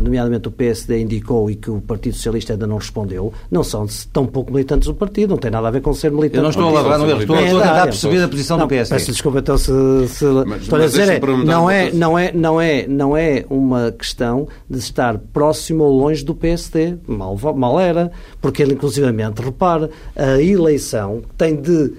[0.00, 4.26] nomeadamente o PSD indicou e que o Partido Socialista ainda não respondeu, não são tão
[4.26, 5.30] pouco militantes do partido.
[5.30, 6.36] Não tem nada a ver com ser militante.
[6.36, 7.20] Eu não estou a lavrar no erro.
[7.22, 8.94] Estou, estou a tentar perceber a posição não, do PSD.
[8.94, 9.64] Peço desculpa então se...
[10.08, 13.44] se mas, estou mas a dizer, é, não, é, não, é, não, é, não é
[13.48, 16.96] uma questão de estar próximo ou longe do PSD.
[17.06, 21.92] Mal, mal era, porque ele, inclusivamente, repare, a eleição tem de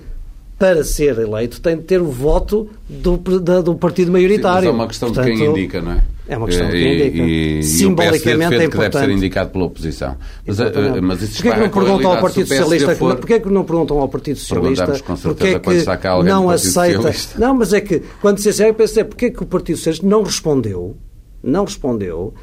[0.60, 4.72] para ser eleito, tem de ter o voto do, da, do partido maioritário.
[4.72, 6.04] Sim, mas é uma questão Portanto, de quem indica, não é?
[6.28, 7.18] É uma questão de quem indica.
[7.24, 8.72] E, Simbolicamente e é importante.
[8.72, 10.18] que deve ser indicado pela oposição.
[10.48, 12.96] Mas, eh, mas isso porquê que não perguntam ao Partido Socialista?
[12.96, 13.16] For...
[13.18, 15.00] Porquê que não perguntam ao Partido Socialista?
[15.04, 15.16] com
[15.64, 16.96] quando está cá alguém não aceita.
[16.98, 17.40] Socialista.
[17.40, 20.24] Não, mas é que quando se assim, eu pensei, porquê que o Partido Socialista não
[20.24, 20.98] respondeu,
[21.44, 22.34] não respondeu,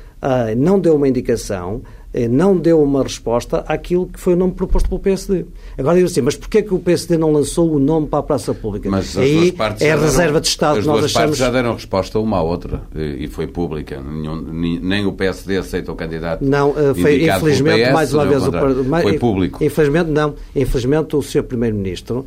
[0.57, 1.83] não deu uma indicação
[2.15, 5.47] eh, não deu uma resposta àquilo que foi o nome proposto pelo PSD.
[5.77, 8.55] Agora digo assim, mas porquê que o PSD não lançou o nome para a praça
[8.55, 8.89] pública?
[8.89, 11.37] Mas Aí é a reserva de Estado que nós achamos...
[11.37, 14.01] já deram resposta uma à outra e foi pública.
[14.01, 18.47] Nenhum, nem o PSD aceita o candidato Não, eh, foi infelizmente, PS, mais uma vez...
[18.47, 18.53] O,
[19.03, 19.65] foi público.
[19.65, 20.35] Infelizmente não.
[20.55, 21.43] Infelizmente o Sr.
[21.43, 22.25] Primeiro-Ministro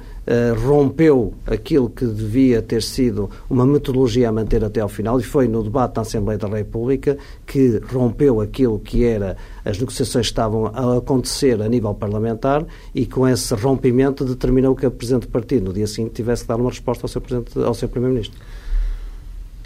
[0.65, 5.47] rompeu aquilo que devia ter sido uma metodologia a manter até ao final e foi
[5.47, 10.97] no debate na Assembleia da República que rompeu aquilo que era as negociações estavam a
[10.97, 15.73] acontecer a nível parlamentar e com esse rompimento determinou que o Presidente do Partido no
[15.73, 17.21] dia seguinte tivesse que dar uma resposta ao seu,
[17.65, 18.39] ao seu Primeiro-Ministro.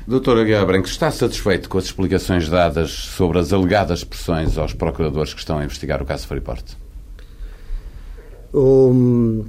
[0.08, 5.34] Doutor Aguiar Branco, está satisfeito com as explicações dadas sobre as alegadas pressões aos procuradores
[5.34, 6.76] que estão a investigar o caso Freeport?
[8.54, 9.46] Um,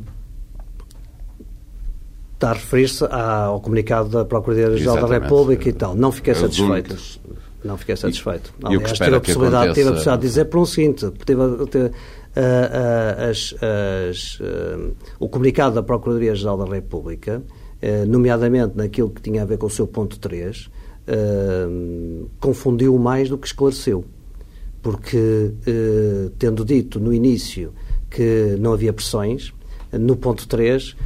[2.42, 5.94] está a referir-se ao comunicado da Procuradoria-Geral da República e tal.
[5.94, 6.96] Não fiquei satisfeito.
[7.64, 8.52] Não fiquei satisfeito.
[8.60, 9.74] E, Aliás, tive a, possibilidade, aconteça...
[9.74, 11.12] tive a possibilidade de dizer por um seguinte, uh, uh,
[13.30, 13.54] as,
[14.10, 17.42] as, uh, o comunicado da Procuradoria-Geral da República,
[18.06, 20.70] nomeadamente naquilo que tinha a ver com o seu ponto 3,
[22.38, 24.04] confundiu mais do que esclareceu.
[24.80, 25.52] Porque,
[26.38, 27.72] tendo dito no início
[28.08, 29.52] que não havia pressões,
[29.92, 30.96] no ponto 3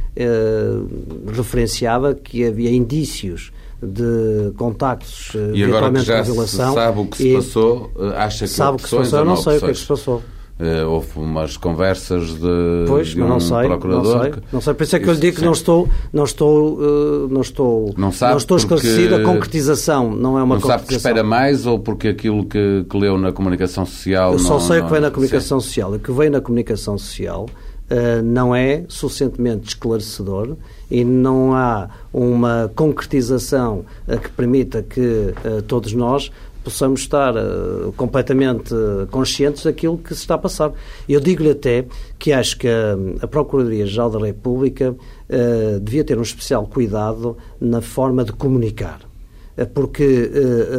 [1.33, 6.73] referenciava que havia indícios de contactos eh, e agora que já violação.
[6.73, 9.37] sabe o que se passou, eh, acha que sabe o que se passou, eu não
[9.37, 10.23] sei o que é que se passou.
[10.59, 14.15] Uh, houve umas conversas de, pois, de um não sei, procurador.
[14.15, 14.73] Não sei, não sei.
[14.73, 17.93] Por isso é que eu lhe digo que não estou, não estou, uh, não estou,
[17.95, 19.17] não, sabe não estou esclarecido.
[19.17, 20.79] A concretização não é uma não concretização.
[20.79, 24.31] sabe que espera mais ou porque aquilo que, que leu na comunicação social.
[24.31, 25.67] Eu não, só sei o que vem na comunicação sim.
[25.67, 25.93] social.
[25.93, 27.45] O que vem na comunicação social
[27.89, 30.55] uh, não é suficientemente esclarecedor
[30.89, 36.31] e não há uma concretização uh, que permita que uh, todos nós
[36.63, 37.33] possamos estar
[37.95, 38.75] completamente
[39.09, 40.73] conscientes daquilo que se está a passar.
[41.07, 41.85] Eu digo-lhe até
[42.19, 44.93] que acho que a, a Procuradoria-Geral da República
[45.81, 48.99] devia ter um especial cuidado na forma de comunicar,
[49.73, 50.29] porque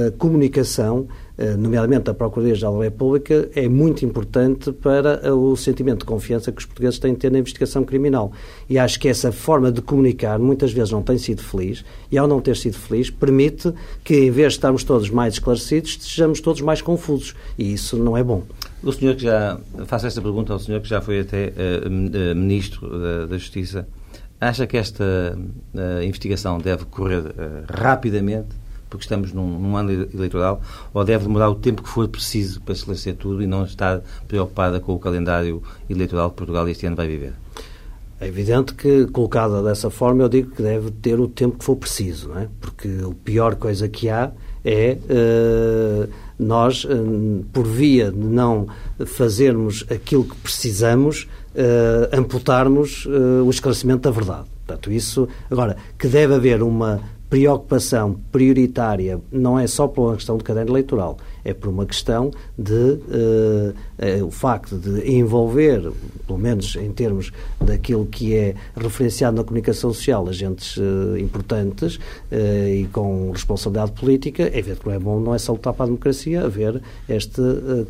[0.08, 6.00] a comunicação eh, nomeadamente da Procuradoria-Geral da República, é muito importante para eh, o sentimento
[6.00, 8.32] de confiança que os portugueses têm de ter na investigação criminal.
[8.68, 12.26] E acho que essa forma de comunicar muitas vezes não tem sido feliz, e ao
[12.26, 13.72] não ter sido feliz, permite
[14.02, 17.34] que, em vez de estarmos todos mais esclarecidos, sejamos todos mais confusos.
[17.56, 18.42] E isso não é bom.
[18.82, 19.58] O senhor que já.
[19.86, 21.52] Faço esta pergunta ao senhor que já foi até
[21.86, 23.88] uh, Ministro da, da, Justiça.
[24.40, 25.36] Acha que esta
[25.74, 27.32] uh, investigação deve correr uh,
[27.68, 28.48] rapidamente
[28.88, 30.60] porque estamos num, num, ano eleitoral,
[30.92, 34.80] ou deve demorar o tempo que for preciso para esclarecer tudo e não estar preocupada
[34.80, 37.34] com o calendário eleitoral que Portugal este ano vai viver?
[38.20, 41.76] É evidente que, colocada dessa forma, eu digo que deve ter o tempo que for
[41.76, 42.48] preciso, não é?
[42.60, 44.32] porque a pior coisa que há
[44.64, 48.66] é uh, nós, uh, por via de não
[49.06, 54.48] fazermos aquilo que precisamos, uh, amputarmos o esclarecimento da verdade.
[54.66, 55.28] Portanto, isso.
[55.50, 60.72] Agora, que deve haver uma preocupação prioritária não é só por uma questão de caderno
[60.72, 63.74] eleitoral, é por uma questão de uh,
[64.20, 65.92] uh, o facto de envolver,
[66.26, 71.98] pelo menos em termos daquilo que é referenciado na comunicação social, agentes uh, importantes
[72.30, 75.84] e com responsabilidade política, é evidente que não é bom, não é só lutar para
[75.84, 77.40] a democracia, haver este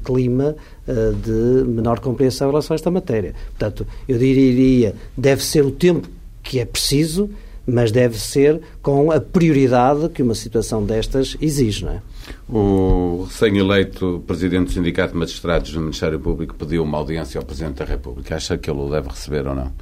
[0.04, 0.54] clima
[0.86, 3.34] de menor compreensão em relação a esta matéria.
[3.50, 6.08] Portanto, eu diria, deve ser o tempo
[6.42, 7.28] que é preciso
[7.68, 12.02] mas deve ser com a prioridade que uma situação destas exige, não é?
[12.48, 17.76] O recém-eleito Presidente do Sindicato de Magistrados do Ministério Público pediu uma audiência ao Presidente
[17.76, 18.36] da República.
[18.36, 19.72] Acha que ele o deve receber ou não?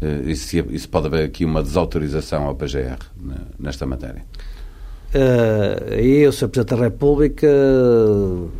[0.00, 2.98] Eh, e se, e se pode haver aqui uma desautorização ao PGR
[3.58, 4.24] nesta matéria?
[5.14, 6.48] Uh, aí o Sr.
[6.48, 7.48] Presidente da República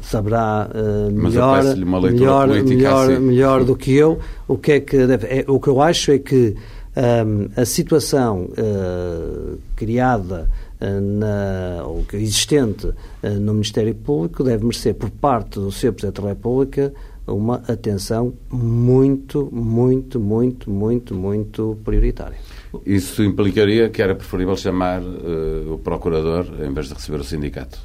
[0.00, 3.20] saberá uh, melhor, melhor, melhor, assim.
[3.20, 6.18] melhor do que eu o que é que deve, é, o que eu acho é
[6.18, 6.54] que
[6.96, 10.48] um, a situação uh, criada
[10.80, 12.94] uh, na, ou existente uh,
[13.38, 15.92] no Ministério Público deve merecer por parte do Sr.
[15.92, 16.94] Presidente da República
[17.26, 22.38] uma atenção muito, muito, muito, muito, muito prioritária.
[22.86, 27.80] Isso implicaria que era preferível chamar o Procurador em vez de receber o sindicato?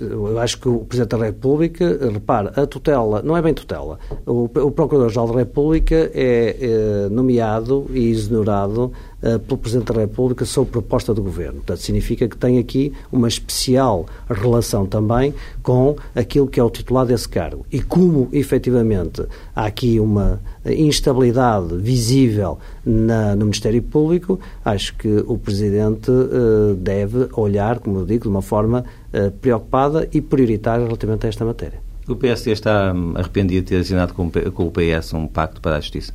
[0.00, 4.44] Eu acho que o Presidente da República, repara, a tutela, não é bem tutela, o,
[4.44, 10.70] o Procurador-Geral da República é, é nomeado e exonerado uh, pelo Presidente da República sob
[10.70, 11.54] proposta do Governo.
[11.54, 17.06] Portanto, significa que tem aqui uma especial relação também com aquilo que é o titular
[17.06, 17.66] desse cargo.
[17.70, 19.24] E como, efetivamente,
[19.54, 27.28] há aqui uma instabilidade visível na, no Ministério Público, acho que o Presidente uh, deve
[27.32, 31.86] olhar, como eu digo, de uma forma uh, preocupada e prioritária relativamente a esta matéria.
[32.08, 35.80] O PSD está hum, arrependido de ter assinado com o PS um pacto para a
[35.80, 36.12] justiça?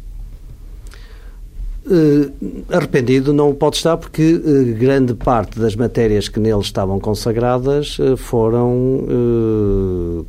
[1.84, 7.98] Uh, arrependido não pode estar porque uh, grande parte das matérias que nele estavam consagradas
[7.98, 9.08] uh, foram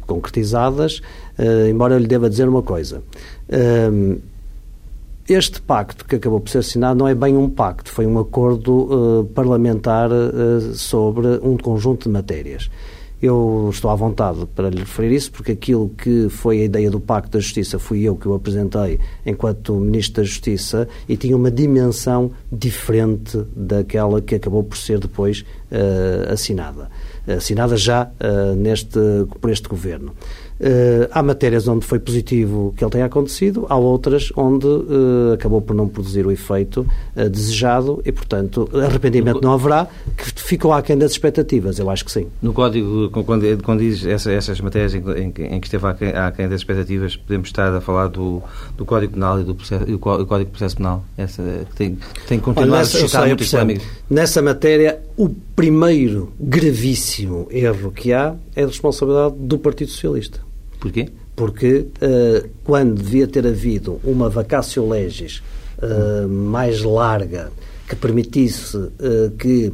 [0.06, 1.02] concretizadas,
[1.68, 3.02] embora eu lhe deva dizer uma coisa.
[5.28, 9.28] este pacto que acabou por ser assinado não é bem um pacto, foi um acordo
[9.34, 10.10] parlamentar
[10.74, 12.70] sobre um conjunto de matérias.
[13.22, 16.98] Eu estou à vontade para lhe referir isso, porque aquilo que foi a ideia do
[16.98, 21.48] Pacto da Justiça fui eu que o apresentei enquanto Ministro da Justiça e tinha uma
[21.48, 26.90] dimensão diferente daquela que acabou por ser depois uh, assinada.
[27.24, 28.98] Assinada já uh, neste,
[29.40, 30.12] por este Governo.
[30.62, 35.60] Uh, há matérias onde foi positivo que ele tenha acontecido, há outras onde uh, acabou
[35.60, 40.96] por não produzir o efeito uh, desejado e, portanto, arrependimento não haverá, que ficou aquém
[40.96, 42.28] das expectativas, eu acho que sim.
[42.40, 46.48] No Código, quando, quando diz essa, essas matérias em, em, em, que esteve aquém, aquém
[46.48, 48.40] das expectativas, podemos estar a falar do,
[48.76, 51.96] do Código Penal e do processo, e o Código de Processo Penal, essa, que tem,
[51.96, 53.86] que tem continuado Olha, nessa, a suscitar muitas polémicas.
[54.08, 60.51] Nessa matéria, o primeiro gravíssimo erro que há é a responsabilidade do Partido Socialista.
[60.82, 61.08] Porquê?
[61.36, 65.40] Porque uh, quando devia ter havido uma vacácio legis
[65.78, 67.52] uh, mais larga
[67.88, 68.90] que permitisse uh,
[69.38, 69.72] que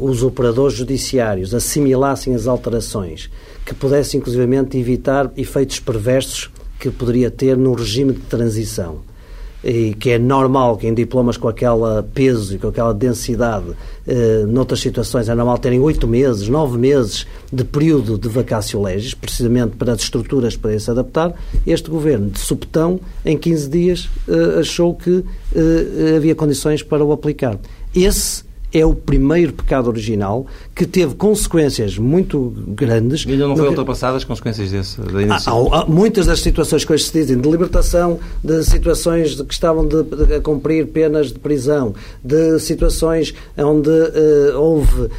[0.00, 3.30] os operadores judiciários assimilassem as alterações,
[3.64, 6.50] que pudesse inclusivamente evitar efeitos perversos
[6.80, 8.98] que poderia ter no regime de transição
[9.62, 13.66] e que é normal que em diplomas com aquela peso e com aquela densidade,
[14.06, 19.14] eh, noutras situações é normal terem oito meses, nove meses de período de vacácio legis,
[19.14, 21.34] precisamente para as estruturas poderem se adaptar,
[21.66, 27.12] este governo, de supetão, em 15 dias, eh, achou que eh, havia condições para o
[27.12, 27.58] aplicar.
[27.94, 33.24] Esse é o primeiro pecado original que teve consequências muito grandes.
[33.26, 33.70] E ainda não foi no...
[33.70, 35.76] ultrapassado as consequências desse, iniciativa?
[35.76, 39.52] Há, há, muitas das situações que hoje se dizem, de libertação, de situações de que
[39.52, 45.10] estavam de, de, cumprir penas de prisão, de situações onde uh, houve uh,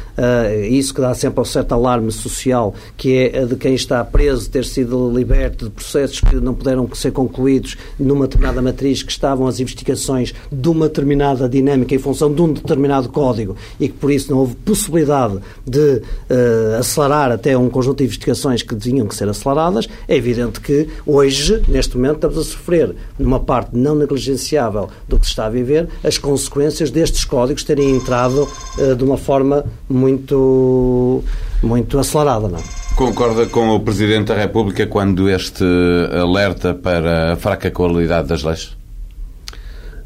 [0.68, 4.64] isso que dá sempre um certo alarme social, que é de quem está preso ter
[4.64, 9.60] sido liberto de processos que não puderam ser concluídos numa determinada matriz, que estavam as
[9.60, 14.10] investigações de uma determinada dinâmica em função de um determinado código código e que por
[14.10, 19.14] isso não houve possibilidade de uh, acelerar até um conjunto de investigações que tinham que
[19.14, 24.88] ser aceleradas, é evidente que hoje, neste momento, estamos a sofrer, numa parte não negligenciável
[25.08, 29.16] do que se está a viver, as consequências destes códigos terem entrado uh, de uma
[29.16, 31.22] forma muito,
[31.62, 32.48] muito acelerada.
[32.48, 32.62] Não é?
[32.96, 35.64] Concorda com o Presidente da República quando este
[36.12, 38.81] alerta para a fraca qualidade das leis?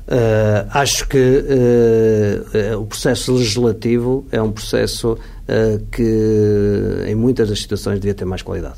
[0.06, 7.58] Uh, acho que uh, o processo legislativo é um processo uh, que, em muitas das
[7.58, 8.76] situações, devia ter mais qualidade.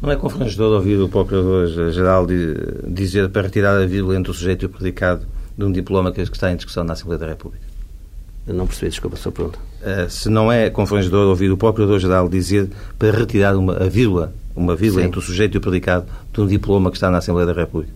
[0.00, 2.24] Não é confrangedor ouvir o Procurador-Geral
[2.86, 5.26] dizer para retirar a vírgula entre o sujeito e o predicado
[5.58, 7.64] de um diploma que está em discussão na Assembleia da República?
[8.46, 9.58] Eu não percebi, desculpa sua pergunta.
[10.08, 15.02] se não é confrangedor ouvir o Procurador-Geral dizer para retirar uma, a vírgula, uma vírgula
[15.02, 15.08] Sim.
[15.08, 17.92] entre o sujeito e o predicado de um diploma que está na Assembleia da República?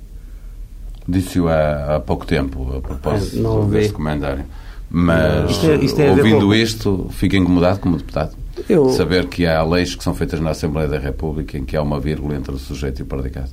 [1.06, 4.44] Disse-o há, há, pouco tempo, a propósito não desse comentário.
[4.90, 6.54] Mas, isto é, isto é ouvindo com...
[6.54, 8.36] isto, fica incomodado como deputado?
[8.68, 8.90] Eu...
[8.90, 11.98] Saber que há leis que são feitas na Assembleia da República em que há uma
[11.98, 13.50] vírgula entre o sujeito e o predicado.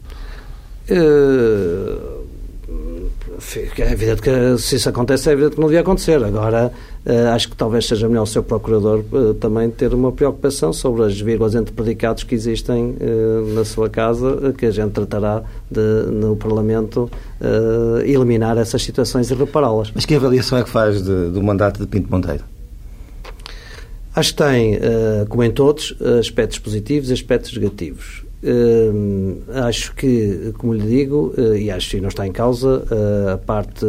[0.90, 2.21] Uh
[3.82, 6.24] é evidente que se isso acontece, é evidente que não devia acontecer.
[6.24, 6.72] Agora,
[7.06, 11.04] uh, acho que talvez seja melhor o seu procurador uh, também ter uma preocupação sobre
[11.04, 15.82] as vírgulas entre predicados que existem uh, na sua casa, que a gente tratará de,
[16.12, 17.10] no Parlamento,
[18.06, 19.92] eliminar essas situações e repará-las.
[19.94, 22.44] Mas que avaliação é que faz de, do mandato de Pinto Monteiro?
[24.16, 24.80] Acho que tem,
[25.30, 28.24] como em todos, aspectos positivos e aspectos negativos.
[28.44, 33.30] Uh, acho que, como lhe digo, uh, e acho que não está em causa uh,
[33.34, 33.86] a parte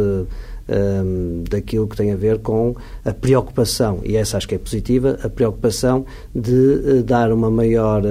[1.49, 2.73] daquilo que tem a ver com
[3.03, 8.01] a preocupação, e essa acho que é positiva, a preocupação de eh, dar uma maior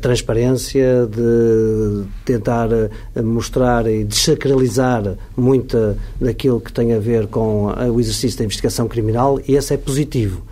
[0.00, 2.68] transparência, de tentar
[3.22, 9.40] mostrar e desacralizar muita daquilo que tem a ver com o exercício da investigação criminal,
[9.46, 10.42] e esse é positivo.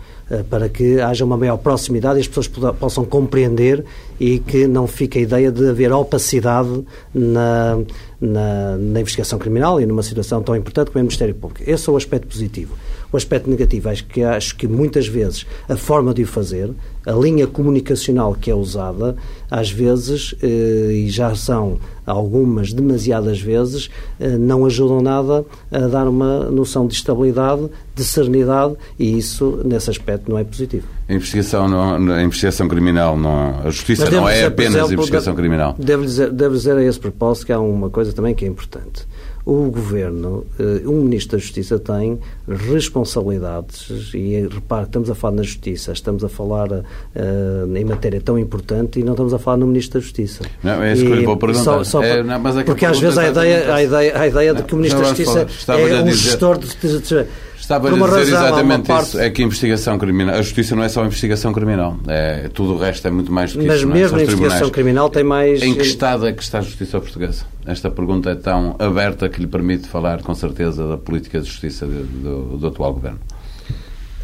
[0.49, 2.47] Para que haja uma maior proximidade e as pessoas
[2.79, 3.83] possam compreender
[4.19, 7.79] e que não fique a ideia de haver opacidade na,
[8.19, 11.69] na, na investigação criminal e numa situação tão importante como é o Ministério Público.
[11.69, 12.75] Esse é o aspecto positivo.
[13.13, 16.71] O aspecto negativo, acho que, acho que muitas vezes a forma de o fazer,
[17.05, 19.15] a linha comunicacional que é usada,
[19.51, 26.07] às vezes, eh, e já são algumas demasiadas vezes, eh, não ajudam nada a dar
[26.07, 30.87] uma noção de estabilidade, de serenidade, e isso, nesse aspecto, não é positivo.
[31.07, 35.35] A investigação, não, a investigação criminal, não, a justiça não é dizer, apenas exemplo, investigação
[35.35, 35.75] criminal.
[35.77, 39.05] Devo dizer, devo dizer a esse propósito que há uma coisa também que é importante
[39.45, 42.17] o Governo, o eh, Ministro da Justiça tem
[42.47, 48.39] responsabilidades e repare, estamos a falar na Justiça, estamos a falar uh, em matéria tão
[48.39, 50.43] importante e não estamos a falar no Ministro da Justiça.
[50.63, 51.63] Não, é isso que eu lhe vou perguntar.
[51.63, 54.53] Só, só é, não, é porque às vezes há a ideia, a ideia, a ideia
[54.53, 57.25] de que o Ministro da Justiça é um gestor de, de, de
[57.63, 59.07] Estava a dizer razão, exatamente parte...
[59.07, 59.19] isso.
[59.19, 60.35] É que a investigação criminal.
[60.35, 61.97] A justiça não é só a investigação criminal.
[62.09, 63.87] É, tudo o resto é muito mais do que Mas isso.
[63.87, 65.63] Mas mesmo a investigação criminal tem mais.
[65.63, 67.45] Em que estado é que está a justiça portuguesa?
[67.65, 71.85] Esta pergunta é tão aberta que lhe permite falar com certeza da política de justiça
[71.85, 73.19] do, do atual governo.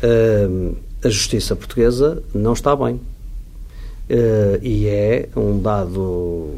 [0.03, 2.95] Uh, a justiça portuguesa não está bem.
[2.95, 6.55] Uh, e é um dado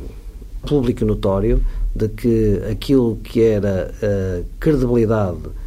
[0.65, 1.63] público e notório
[1.95, 5.60] de que aquilo que era a credibilidade eh,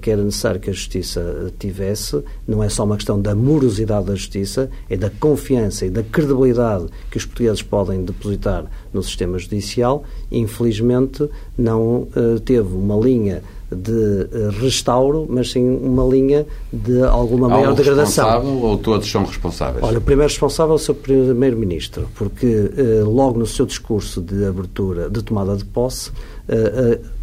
[0.00, 4.06] que era necessário que a Justiça eh, tivesse, não é só uma questão da morosidade
[4.06, 9.38] da Justiça, é da confiança e da credibilidade que os portugueses podem depositar no sistema
[9.38, 10.04] judicial.
[10.30, 14.26] Infelizmente, não uh, teve uma linha de
[14.60, 18.24] restauro, mas sim uma linha de alguma maior Algo degradação.
[18.24, 19.84] responsável ou todos são responsáveis?
[19.84, 22.68] Olha, o primeiro responsável é o seu Primeiro-Ministro, porque
[23.04, 26.10] logo no seu discurso de abertura, de tomada de posse,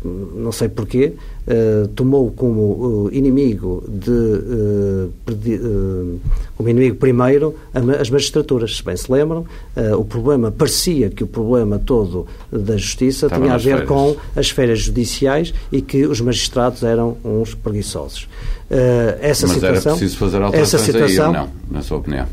[0.03, 1.13] não sei porquê,
[1.47, 5.09] uh, tomou como inimigo de
[6.55, 7.55] como inimigo primeiro
[7.99, 9.45] as magistraturas, se bem se lembram,
[9.97, 14.49] o problema parecia que o problema todo da justiça Estava tinha a ver com as
[14.49, 18.27] férias judiciais e que os magistrados eram uns preguiçosos.
[19.19, 22.27] essa Mas situação, era preciso fazer alterações essa situação, aí, não, na sua opinião?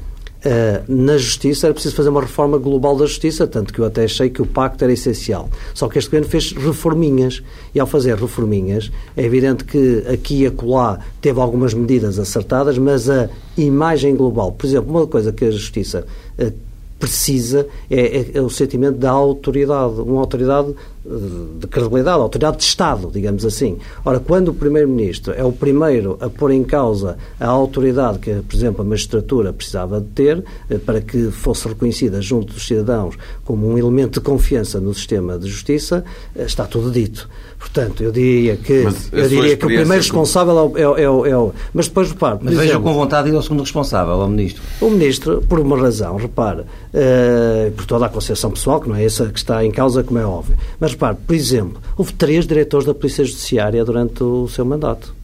[0.45, 4.05] Uh, na justiça era preciso fazer uma reforma global da justiça, tanto que eu até
[4.05, 5.49] achei que o pacto era essencial.
[5.73, 7.43] Só que este governo fez reforminhas,
[7.75, 13.09] e ao fazer reforminhas, é evidente que aqui e acolá teve algumas medidas acertadas, mas
[13.09, 16.07] a imagem global, por exemplo, uma coisa que a justiça
[16.39, 16.53] uh,
[16.99, 20.75] precisa é, é, é, o sentimento da autoridade, uma autoridade
[21.05, 23.77] de credibilidade, autoridade de Estado, digamos assim.
[24.05, 28.57] Ora, quando o Primeiro-Ministro é o primeiro a pôr em causa a autoridade que, por
[28.57, 33.69] exemplo, a magistratura precisava de ter eh, para que fosse reconhecida junto dos cidadãos como
[33.69, 37.29] um elemento de confiança no sistema de justiça, eh, está tudo dito.
[37.65, 41.37] Portanto, eu diria que, eu diria que o primeiro responsável é o, é o, é
[41.37, 42.39] o, Mas depois, repare...
[42.43, 44.63] Mas veja com vontade ir ao segundo responsável, ao Ministro.
[44.83, 49.05] O Ministro, por uma razão, repare, uh, por toda a concepção pessoal, que não é
[49.05, 52.87] essa que está em causa, como é óbvio, mas repare, por exemplo, houve três diretores
[52.87, 55.15] da Polícia Judiciária durante o seu mandato.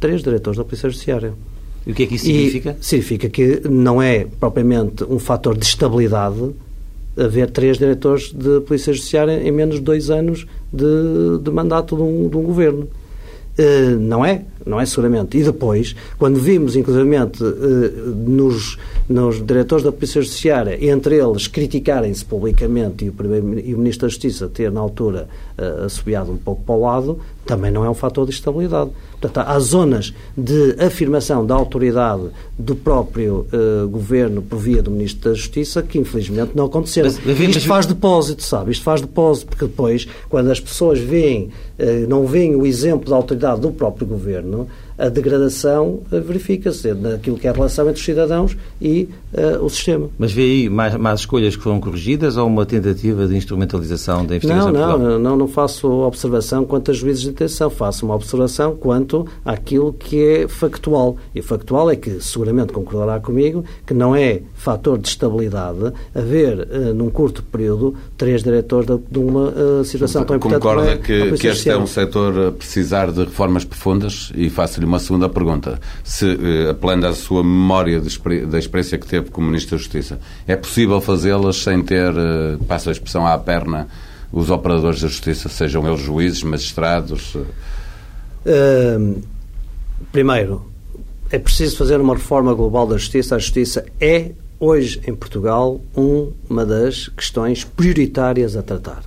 [0.00, 1.34] Três diretores da Polícia Judiciária.
[1.86, 2.76] E o que é que isso significa?
[2.80, 6.52] E significa que não é propriamente um fator de estabilidade
[7.16, 12.02] haver três diretores de Polícia Judiciária em menos de dois anos de, de mandato de
[12.02, 12.88] um, de um governo.
[13.58, 14.42] Uh, não é?
[14.66, 15.38] Não é seguramente.
[15.38, 18.76] E depois, quando vimos, inclusivamente, uh, nos,
[19.08, 24.06] nos diretores da Polícia Judiciária, entre eles criticarem-se publicamente e o, Primeiro, e o Ministro
[24.06, 27.90] da Justiça ter, na altura, uh, assobiado um pouco para o lado, também não é
[27.90, 28.90] um fator de estabilidade.
[29.20, 32.24] Portanto, há zonas de afirmação da autoridade
[32.58, 37.10] do próprio uh, governo por via do Ministro da Justiça que, infelizmente, não aconteceram.
[37.10, 38.72] Mas, mas, Isto faz depósito, sabe?
[38.72, 43.16] Isto faz depósito, porque depois, quando as pessoas veem, uh, não veem o exemplo da
[43.16, 44.68] autoridade do próprio governo,
[44.98, 49.68] a degradação eh, verifica-se naquilo que é a relação entre os cidadãos e uh, o
[49.68, 50.08] sistema.
[50.18, 54.36] Mas vê aí mais, mais, escolhas que foram corrigidas ou uma tentativa de instrumentalização da
[54.36, 54.72] investigação?
[54.72, 59.26] Não, não, não, não faço observação quanto a juízes de detenção, faço uma observação quanto
[59.44, 61.16] àquilo que é factual.
[61.34, 66.94] E factual é que, seguramente concordará comigo, que não é fator de estabilidade haver, uh,
[66.94, 70.62] num curto período, três diretores de, de uma uh, situação tão importante.
[70.62, 74.85] Concorda é que, que este é um setor a precisar de reformas profundas e faço-lhe
[74.86, 75.80] uma segunda pergunta.
[76.02, 80.56] Se, uh, apelando à sua memória da experiência que teve como Ministro da Justiça, é
[80.56, 83.88] possível fazê-las sem ter, uh, passa a expressão à perna,
[84.32, 87.34] os operadores da Justiça, sejam eles juízes, magistrados?
[87.34, 89.22] Uh,
[90.12, 90.64] primeiro,
[91.30, 93.36] é preciso fazer uma reforma global da Justiça.
[93.36, 94.30] A Justiça é,
[94.60, 99.02] hoje, em Portugal, uma das questões prioritárias a tratar.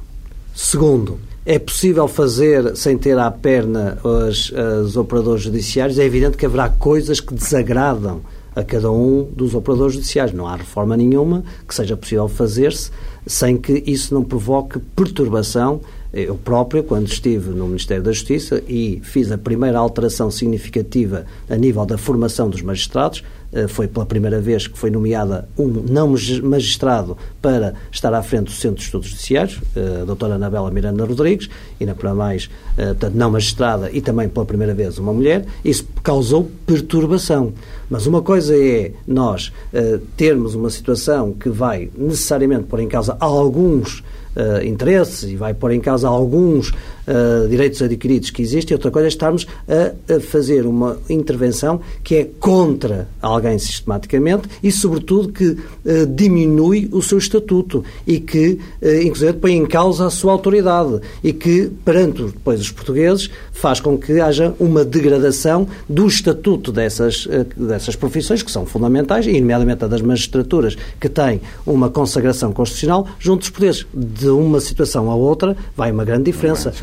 [0.53, 1.19] Segundo,
[1.49, 5.97] é possível fazer sem ter à perna os, os operadores judiciários?
[5.97, 8.21] É evidente que haverá coisas que desagradam
[8.55, 10.31] a cada um dos operadores judiciais.
[10.31, 12.91] Não há reforma nenhuma que seja possível fazer-se
[13.25, 15.81] sem que isso não provoque perturbação
[16.11, 21.55] eu próprio, quando estive no Ministério da Justiça e fiz a primeira alteração significativa a
[21.55, 23.23] nível da formação dos magistrados,
[23.67, 28.51] foi pela primeira vez que foi nomeada um não magistrado para estar à frente do
[28.51, 32.68] Centro de Estudos Judiciários, eh, a doutora Anabela Miranda Rodrigues, e na para mais, eh,
[32.87, 35.45] portanto, não magistrada e também pela primeira vez uma mulher.
[35.63, 37.53] Isso causou perturbação.
[37.89, 39.51] Mas uma coisa é nós
[40.15, 44.03] termos uma situação que vai necessariamente pôr em causa alguns
[44.35, 49.07] uh, interesses e vai pôr em causa alguns uh, direitos adquiridos que existem, outra coisa
[49.07, 55.49] é estarmos a, a, fazer uma intervenção que é contra alguém sistematicamente e, sobretudo, que
[55.49, 55.57] uh,
[56.07, 58.59] diminui o seu estatuto e que,
[59.03, 63.97] inclusive, põe em causa a sua autoridade e que, perante depois os portugueses, faz com
[63.97, 69.87] que haja uma degradação do estatuto dessas, dessas profissões que são fundamentais, e nomeadamente a
[69.87, 73.85] das magistraturas, que tem uma consagração constitucional, junto dos poderes.
[73.93, 76.73] De uma situação à outra vai uma grande diferença.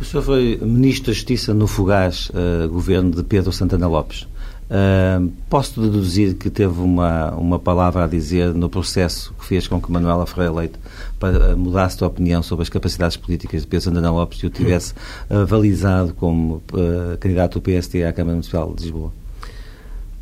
[0.00, 4.26] O senhor foi Ministro da Justiça no fugaz uh, governo de Pedro Santana Lopes.
[4.70, 9.82] Uh, posso deduzir que teve uma, uma palavra a dizer no processo que fez com
[9.82, 10.74] que Manuela Ferreira Leite
[11.18, 14.94] para mudasse de opinião sobre as capacidades políticas de Pedro Santana Lopes e o tivesse
[15.28, 19.12] uh, balizado como uh, candidato do PST à Câmara Municipal de Lisboa?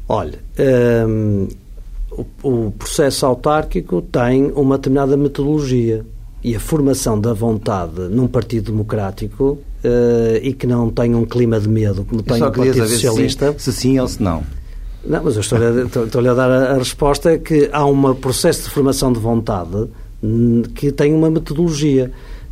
[0.09, 0.39] Olha,
[1.07, 1.49] um,
[2.11, 6.07] o, o processo autárquico tem uma determinada metodologia
[6.43, 11.59] e a formação da vontade num partido democrático uh, e que não tenha um clima
[11.61, 13.55] de medo como tem o Partido Socialista.
[13.59, 14.43] Se sim, se sim ou se não.
[15.05, 18.65] Não, mas eu estou-lhe estou, estou a dar a, a, resposta que há um processo
[18.65, 19.89] de formação de vontade
[20.75, 22.11] que tem uma metodologia.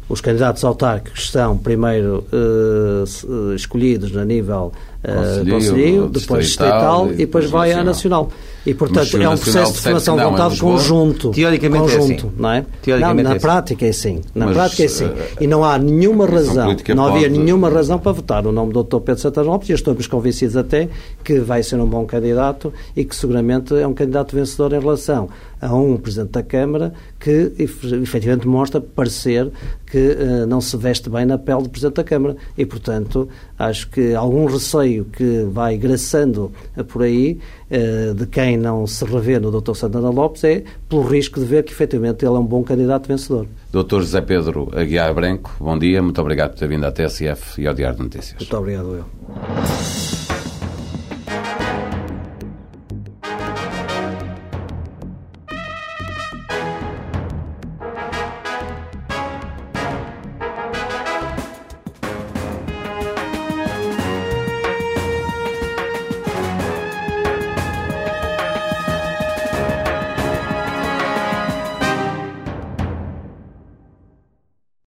[0.09, 7.51] Os candidatos autárquicos são primeiro uh, escolhidos a nível uh, conselheiro, depois distrital e depois
[7.51, 8.31] vai à nacional.
[8.65, 11.31] E, portanto, é um processo de formação de vontade conjunto.
[11.31, 12.33] Teoricamente conjunto, é assim.
[12.37, 12.65] não é?
[12.83, 14.21] Teoricamente não, na é prática é assim.
[14.35, 15.05] Na Mas, prática é assim.
[15.07, 17.39] Uh, e não há nenhuma razão, não havia pode...
[17.41, 18.99] nenhuma razão para votar o nome do Dr.
[19.01, 20.89] Pedro Santana Lopes e estamos convencidos até
[21.23, 25.29] que vai ser um bom candidato e que seguramente é um candidato vencedor em relação
[25.67, 29.51] a um Presidente da Câmara que efetivamente mostra parecer
[29.87, 32.37] que uh, não se veste bem na pele do Presidente da Câmara.
[32.57, 36.53] E, portanto, acho que algum receio que vai graçando
[36.89, 37.39] por aí
[37.71, 39.75] uh, de quem não se revê no Dr.
[39.75, 43.47] Santana Lopes é pelo risco de ver que efetivamente ele é um bom candidato vencedor.
[43.73, 44.01] Dr.
[44.01, 47.75] José Pedro Aguiar Branco, bom dia, muito obrigado por ter vindo à TSF e ao
[47.75, 48.39] Diário de Notícias.
[48.39, 50.06] Muito obrigado, eu.